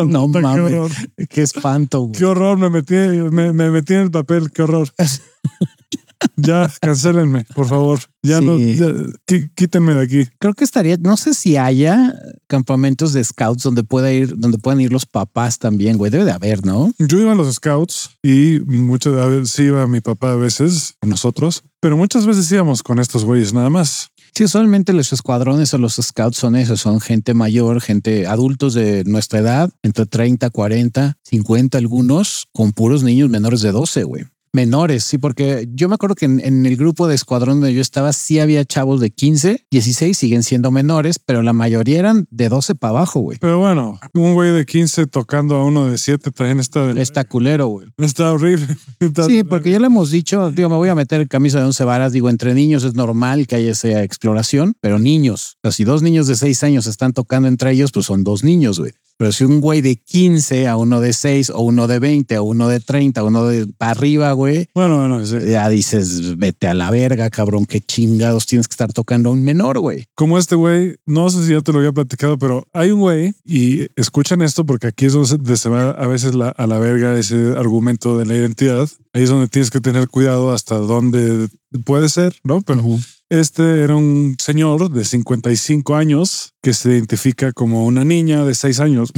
[0.08, 0.92] no, mames,
[1.30, 2.02] qué, espanto.
[2.04, 2.14] Güey.
[2.14, 4.88] Qué horror, me metí, me, me metí en el papel, qué horror.
[6.36, 8.00] Ya, cancelenme, por favor.
[8.24, 8.58] Ya no,
[9.56, 10.28] quítenme de aquí.
[10.40, 12.14] Creo que estaría, no sé si haya
[12.48, 16.12] campamentos de scouts donde pueda ir, donde puedan ir los papás también, güey.
[16.12, 16.94] Debe de haber, ¿no?
[17.00, 21.64] Yo iba a los scouts y muchas veces sí iba mi papá a veces, nosotros,
[21.80, 24.12] pero muchas veces íbamos con estos güeyes nada más.
[24.34, 29.04] Sí, usualmente los escuadrones o los scouts son eso, son gente mayor, gente adultos de
[29.06, 34.26] nuestra edad, entre 30, 40, 50 algunos, con puros niños menores de 12, güey.
[34.54, 38.12] Menores, sí, porque yo me acuerdo que en, el grupo de escuadrón donde yo estaba,
[38.12, 42.76] sí había chavos de 15, 16, siguen siendo menores, pero la mayoría eran de 12
[42.76, 43.38] para abajo, güey.
[43.40, 46.92] Pero bueno, un güey de 15 tocando a uno de 7 también está...
[46.92, 47.88] Está culero, güey.
[47.98, 48.68] Está horrible.
[49.28, 52.12] sí, porque ya le hemos dicho, digo, me voy a meter camisa de 11 varas,
[52.12, 56.02] digo, entre niños es normal que haya esa exploración, pero niños, o sea, si dos
[56.02, 58.92] niños de 6 años están tocando entre ellos, pues son dos niños, güey.
[59.22, 62.44] Pero si un güey de 15 a uno de 6 o uno de 20 o
[62.44, 64.66] uno de 30 o uno de para arriba, güey.
[64.74, 69.30] Bueno, bueno, ya dices, vete a la verga, cabrón, qué chingados tienes que estar tocando
[69.30, 70.06] a un menor, güey.
[70.16, 73.36] Como este güey, no sé si ya te lo había platicado, pero hay un güey
[73.46, 77.16] y escuchan esto porque aquí es donde se va a veces la, a la verga
[77.16, 78.90] ese argumento de la identidad.
[79.14, 81.48] Ahí es donde tienes que tener cuidado hasta dónde
[81.86, 82.64] puede ser, ¿no?
[82.64, 82.82] Pero
[83.32, 88.80] este era un señor de 55 años que se identifica como una niña de 6
[88.82, 89.12] años.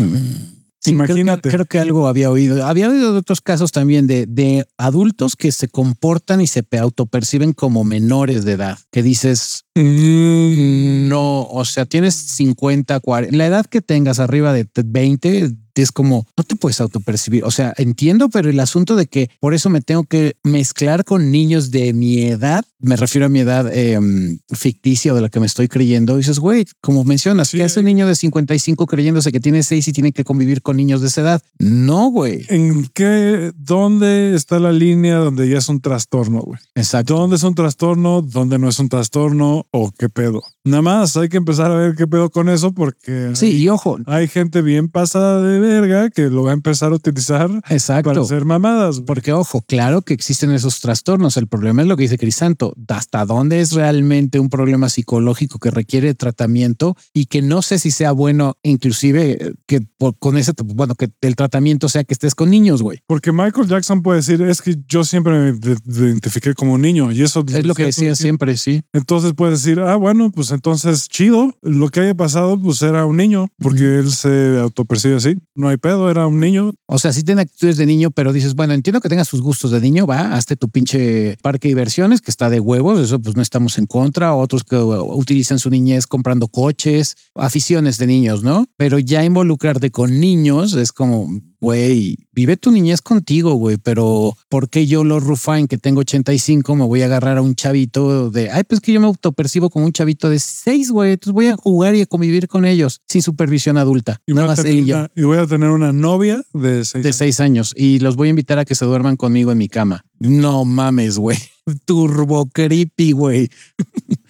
[0.85, 1.49] Imagínate.
[1.49, 2.63] Creo que, algo había oído.
[2.65, 7.53] Había oído de otros casos también de, de adultos que se comportan y se autoperciben
[7.53, 8.77] como menores de edad.
[8.91, 11.07] Que dices, mm.
[11.07, 16.27] no, o sea, tienes 50, 40, la edad que tengas arriba de 20, es como,
[16.37, 17.43] no te puedes autopercibir.
[17.43, 21.31] O sea, entiendo, pero el asunto de que por eso me tengo que mezclar con
[21.31, 25.39] niños de mi edad, me refiero a mi edad em, ficticia o de la que
[25.39, 29.39] me estoy creyendo, dices, güey, como mencionas, ¿qué hace un niño de 55 creyéndose que
[29.39, 31.41] tiene 6 y tiene que convivir con niños de esa edad?
[31.59, 32.45] No, güey.
[32.49, 36.59] ¿En qué, dónde está la línea donde ya es un trastorno, güey?
[36.75, 37.15] Exacto.
[37.15, 38.21] ¿Dónde es un trastorno?
[38.21, 39.65] ¿Dónde no es un trastorno?
[39.71, 40.43] ¿O qué pedo?
[40.65, 43.31] Nada más hay que empezar a ver qué pedo con eso porque...
[43.33, 43.97] Sí, y ojo.
[44.05, 48.09] Hay gente bien pasada de verga que lo va a empezar a utilizar Exacto.
[48.09, 49.01] para hacer mamadas.
[49.01, 51.37] Porque, ojo, claro que existen esos trastornos.
[51.37, 52.73] El problema es lo que dice Crisanto.
[52.87, 57.91] ¿Hasta dónde es realmente un problema psicológico que requiere tratamiento y que no sé si
[57.91, 59.81] sea bueno, inclusive que
[60.19, 62.99] con ese, bueno, que el tratamiento sea que estés con niños, güey?
[63.07, 67.21] Porque Michael Jackson puede decir, es que yo siempre me identifiqué como un niño y
[67.21, 68.81] eso es lo que decía siempre, sí.
[68.93, 71.55] Entonces puede decir, ah, bueno, pues entonces chido.
[71.61, 75.37] Lo que haya pasado, pues era un niño porque él se autopercibe así.
[75.55, 76.73] No hay pedo, era un niño.
[76.85, 79.71] O sea, sí tiene actitudes de niño, pero dices, bueno, entiendo que tengas sus gustos
[79.71, 83.35] de niño, va, hazte tu pinche parque de diversiones que está de huevos, eso pues
[83.35, 84.33] no estamos en contra.
[84.35, 88.65] Otros que utilizan su niñez comprando coches, aficiones de niños, ¿no?
[88.77, 91.27] Pero ya involucrarte con niños es como,
[91.63, 96.75] güey, vive tu niñez contigo, güey, pero ¿por qué yo, los Rufain, que tengo 85,
[96.75, 99.85] me voy a agarrar a un chavito de, ay, pues que yo me autopercibo como
[99.85, 103.21] un chavito de 6, güey, entonces voy a jugar y a convivir con ellos sin
[103.21, 104.19] supervisión adulta.
[104.27, 107.39] Y voy, a tener, una, y voy a tener una novia de 6 de seis
[107.39, 110.03] años y los voy a invitar a que se duerman conmigo en mi cama.
[110.19, 111.37] No mames, güey.
[111.85, 113.49] Turbo creepy, güey.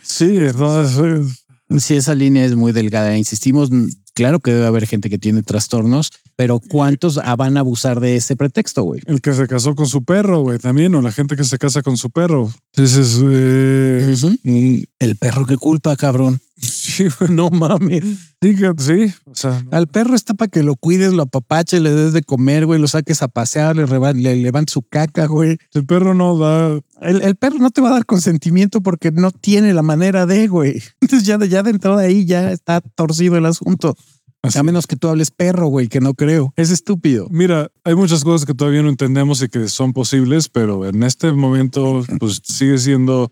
[0.03, 1.45] Sí, entonces...
[1.79, 3.17] Sí, esa línea es muy delgada.
[3.17, 3.71] Insistimos,
[4.13, 8.35] claro que debe haber gente que tiene trastornos, pero ¿cuántos van a abusar de ese
[8.35, 9.01] pretexto, güey?
[9.05, 11.81] El que se casó con su perro, güey, también, o la gente que se casa
[11.81, 12.51] con su perro.
[12.73, 16.39] Entonces, eh, el perro que culpa, cabrón.
[16.63, 18.03] Sí, no mames.
[18.41, 22.13] Sí, sí, o sea, al perro está para que lo cuides, lo apapache, le des
[22.13, 25.57] de comer, güey, lo saques a pasear, le, le levantes su caca, güey.
[25.73, 26.79] El perro no da.
[27.01, 30.47] El, el, perro no te va a dar consentimiento porque no tiene la manera de,
[30.47, 30.81] güey.
[31.01, 33.95] Entonces ya, ya de entrada ahí ya está torcido el asunto.
[34.43, 36.53] A menos que tú hables perro, güey, que no creo.
[36.57, 37.27] Es estúpido.
[37.31, 41.31] Mira, hay muchas cosas que todavía no entendemos y que son posibles, pero en este
[41.31, 43.31] momento, pues sigue siendo.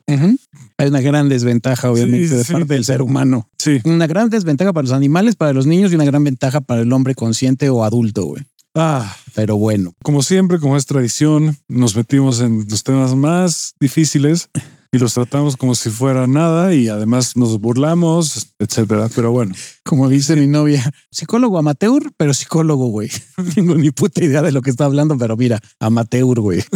[0.78, 3.49] Hay una gran desventaja, obviamente, de parte del ser humano.
[3.57, 3.82] Sí.
[3.84, 6.93] Una gran desventaja para los animales, para los niños y una gran ventaja para el
[6.93, 8.43] hombre consciente o adulto, güey.
[8.74, 9.93] Ah, pero bueno.
[10.01, 14.49] Como siempre, como es tradición, nos metimos en los temas más difíciles
[14.91, 19.09] y los tratamos como si fuera nada y además nos burlamos, etcétera.
[19.15, 23.09] Pero bueno, como dice mi novia, psicólogo amateur, pero psicólogo, güey.
[23.37, 26.63] No tengo ni puta idea de lo que está hablando, pero mira, amateur, güey.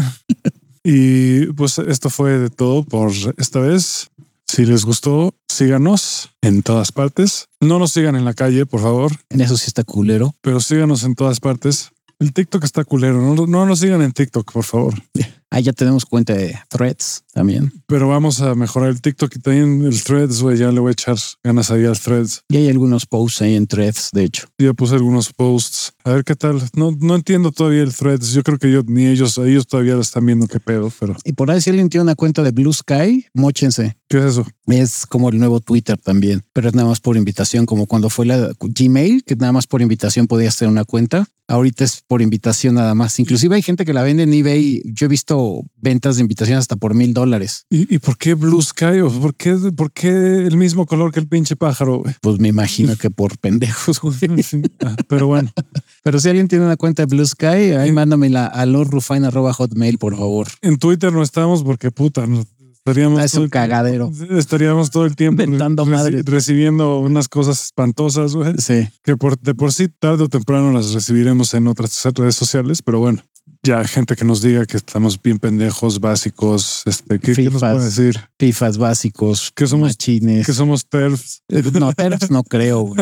[0.87, 4.11] Y pues esto fue de todo por esta vez.
[4.45, 7.47] Si les gustó, síganos en todas partes.
[7.59, 9.11] No nos sigan en la calle, por favor.
[9.29, 10.35] En eso sí está culero.
[10.41, 11.89] Pero síganos en todas partes.
[12.19, 13.19] El TikTok está culero.
[13.19, 14.93] No, no nos sigan en TikTok, por favor.
[15.51, 17.71] Ahí ya tenemos cuenta de threads también.
[17.87, 20.57] Pero vamos a mejorar el TikTok y también el threads, güey.
[20.57, 22.43] Ya le voy a echar ganas ahí al threads.
[22.49, 24.47] Y hay algunos posts ahí en threads, de hecho.
[24.57, 25.93] Ya puse algunos posts.
[26.03, 26.61] A ver qué tal.
[26.75, 28.33] No, no entiendo todavía el threads.
[28.33, 31.15] Yo creo que yo ni ellos, ellos todavía lo están viendo qué pedo, pero.
[31.23, 33.97] Y por ahí si alguien tiene una cuenta de Blue Sky, mochense.
[34.07, 34.45] ¿Qué es eso?
[34.67, 38.25] Es como el nuevo Twitter también, pero es nada más por invitación, como cuando fue
[38.25, 41.27] la Gmail, que nada más por invitación podías tener una cuenta.
[41.47, 43.19] Ahorita es por invitación nada más.
[43.19, 44.81] Inclusive hay gente que la vende en eBay.
[44.85, 45.37] Yo he visto
[45.77, 47.65] ventas de invitación hasta por mil dólares.
[47.69, 49.01] ¿Y, ¿Y, por qué Blue Sky?
[49.01, 50.09] ¿O por qué, por qué
[50.47, 52.03] el mismo color que el pinche pájaro?
[52.21, 54.01] Pues me imagino que por pendejos.
[54.83, 55.51] Ah, pero bueno.
[56.03, 60.47] Pero si alguien tiene una cuenta de Blue Sky, ahí mándamela a hotmail, por favor.
[60.61, 62.25] En Twitter no estamos porque puta,
[62.87, 64.11] Estaríamos es un cagadero.
[64.29, 68.53] Estaríamos todo el tiempo reci recibiendo unas cosas espantosas, güey.
[68.59, 68.87] Sí.
[69.03, 72.99] Que por, de por sí tarde o temprano las recibiremos en otras redes sociales, pero
[72.99, 73.23] bueno
[73.65, 76.83] ya gente que nos diga que estamos bien pendejos, básicos.
[76.85, 78.19] Este, ¿qué, ¿qué nos puede decir?
[78.37, 80.45] Fifas básicos, que somos machines.
[80.45, 81.41] Que somos TERFs.
[81.49, 82.93] Eh, no, TERFs no creo.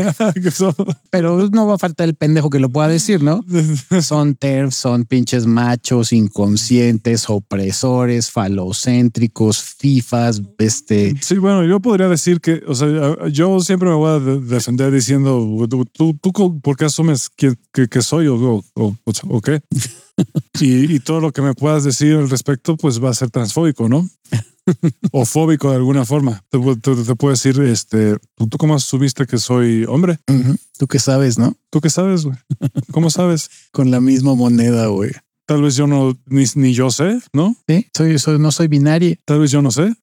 [1.12, 3.44] Pero no va a faltar el pendejo que lo pueda decir, ¿no?
[4.02, 11.14] son TERFs, son pinches machos, inconscientes, opresores, falocéntricos, FIFAs, este.
[11.22, 12.88] Sí, bueno, yo podría decir que, o sea,
[13.30, 15.86] yo siempre me voy a defender diciendo, tú,
[16.16, 18.96] tú, ¿por qué asumes que, que, soy o, o,
[19.28, 19.62] o qué?
[20.62, 24.08] y, todo lo que me puedas decir al respecto, pues va a ser transfóbico, ¿no?
[25.12, 26.44] o fóbico de alguna forma.
[26.50, 30.20] Te, puedo decir, este, ¿tú cómo asumiste que soy hombre?
[30.78, 31.56] Tú qué sabes, ¿no?
[31.70, 32.38] ¿Tú qué sabes, güey?
[32.92, 33.50] ¿Cómo sabes?
[33.72, 35.12] Con la misma moneda, güey.
[35.46, 37.56] Tal vez yo no, ni, ni, yo sé, ¿no?
[37.68, 39.18] Sí, soy, soy, no soy binario.
[39.26, 39.94] Tal vez yo no sé.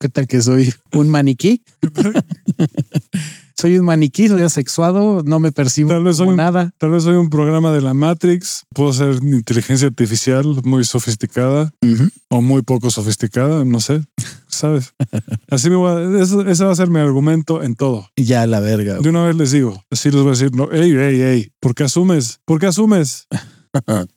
[0.00, 1.62] ¿Qué tal que soy un maniquí?
[3.58, 6.72] Soy un maniquí, soy asexuado, no me percibo tal vez soy nada.
[6.78, 11.72] tal vez soy un programa de la Matrix, puedo ser inteligencia artificial muy sofisticada
[12.28, 14.02] o muy poco sofisticada, no sé,
[14.46, 14.92] ¿sabes?
[15.50, 18.08] Así me voy a, ese va a ser mi argumento en todo.
[18.16, 18.98] Ya la verga.
[18.98, 21.74] De una vez les digo, así les voy a decir, no, ey, ey, ey, ¿por
[21.74, 22.40] qué asumes?
[22.44, 23.26] ¿Por qué asumes?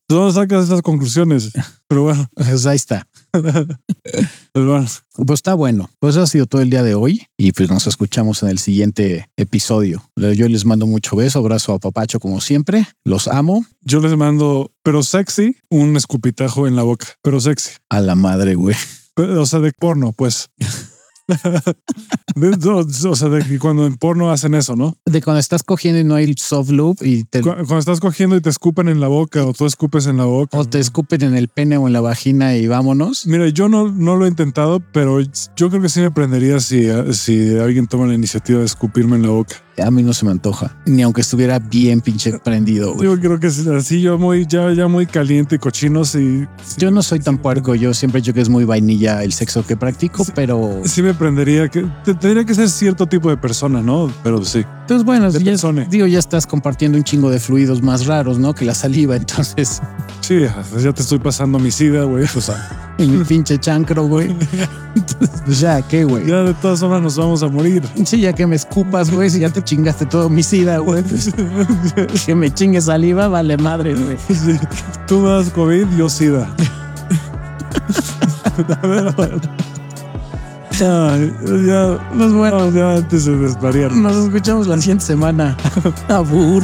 [0.08, 1.52] ¿Tú dónde sacas esas conclusiones?
[1.88, 2.28] Pero bueno.
[2.34, 3.08] Pues ahí está.
[3.34, 4.88] pues bueno.
[5.16, 5.90] Pues está bueno.
[6.00, 8.60] Pues eso ha sido todo el día de hoy y pues nos escuchamos en el
[8.60, 10.04] siguiente episodio.
[10.16, 12.88] Yo les mando mucho beso, abrazo a Papacho como siempre.
[13.04, 13.66] Los amo.
[13.82, 17.72] Yo les mando, pero sexy, un escupitajo en la boca, pero sexy.
[17.90, 18.76] A la madre, güey.
[19.16, 20.50] O sea, de porno, pues.
[23.10, 24.98] o sea, de cuando en porno hacen eso, ¿no?
[25.06, 27.42] De cuando estás cogiendo y no hay soft loop y te...
[27.42, 30.58] Cuando estás cogiendo y te escupen en la boca o tú escupes en la boca.
[30.58, 33.26] O te escupen en el pene o en la vagina y vámonos.
[33.26, 36.88] Mira, yo no, no lo he intentado, pero yo creo que sí me prendería si,
[37.14, 39.56] si alguien toma la iniciativa de escupirme en la boca.
[39.82, 42.94] A mí no se me antoja, ni aunque estuviera bien pinche prendido.
[42.94, 43.08] güey.
[43.08, 46.46] Yo creo que es así, yo muy, ya, ya muy caliente y cochino, sí,
[46.78, 49.66] Yo no soy tan puerco, yo siempre he dicho que es muy vainilla el sexo
[49.66, 53.82] que practico, pero sí me prendería que te- tendría que ser cierto tipo de persona,
[53.82, 54.12] ¿no?
[54.24, 54.64] Pero sí.
[54.90, 58.56] Entonces bueno, ya, digo, ya estás compartiendo un chingo de fluidos más raros, ¿no?
[58.56, 59.84] Que la saliva, entonces
[60.22, 60.40] Sí,
[60.82, 62.24] ya te estoy pasando mi sida, güey.
[62.24, 64.36] O sea, en mi pinche chancro, güey.
[64.96, 66.26] Entonces, pues ya, ¿qué, güey?
[66.26, 67.84] ya de todas formas nos vamos a morir.
[68.04, 71.04] Sí, ya que me escupas, güey, si ya te chingaste todo mi sida, güey.
[71.04, 71.32] pues,
[72.26, 74.18] que me chingue saliva, vale madre, güey.
[74.28, 74.58] Sí.
[75.08, 76.50] Tú me das COVID, yo sida.
[78.82, 79.40] A ver, a ver.
[80.80, 81.66] Listo.
[81.68, 83.92] Ya, nos vemos ya antes de desvariar.
[83.92, 85.58] Nos escuchamos la siguiente semana.
[86.08, 86.64] Abur.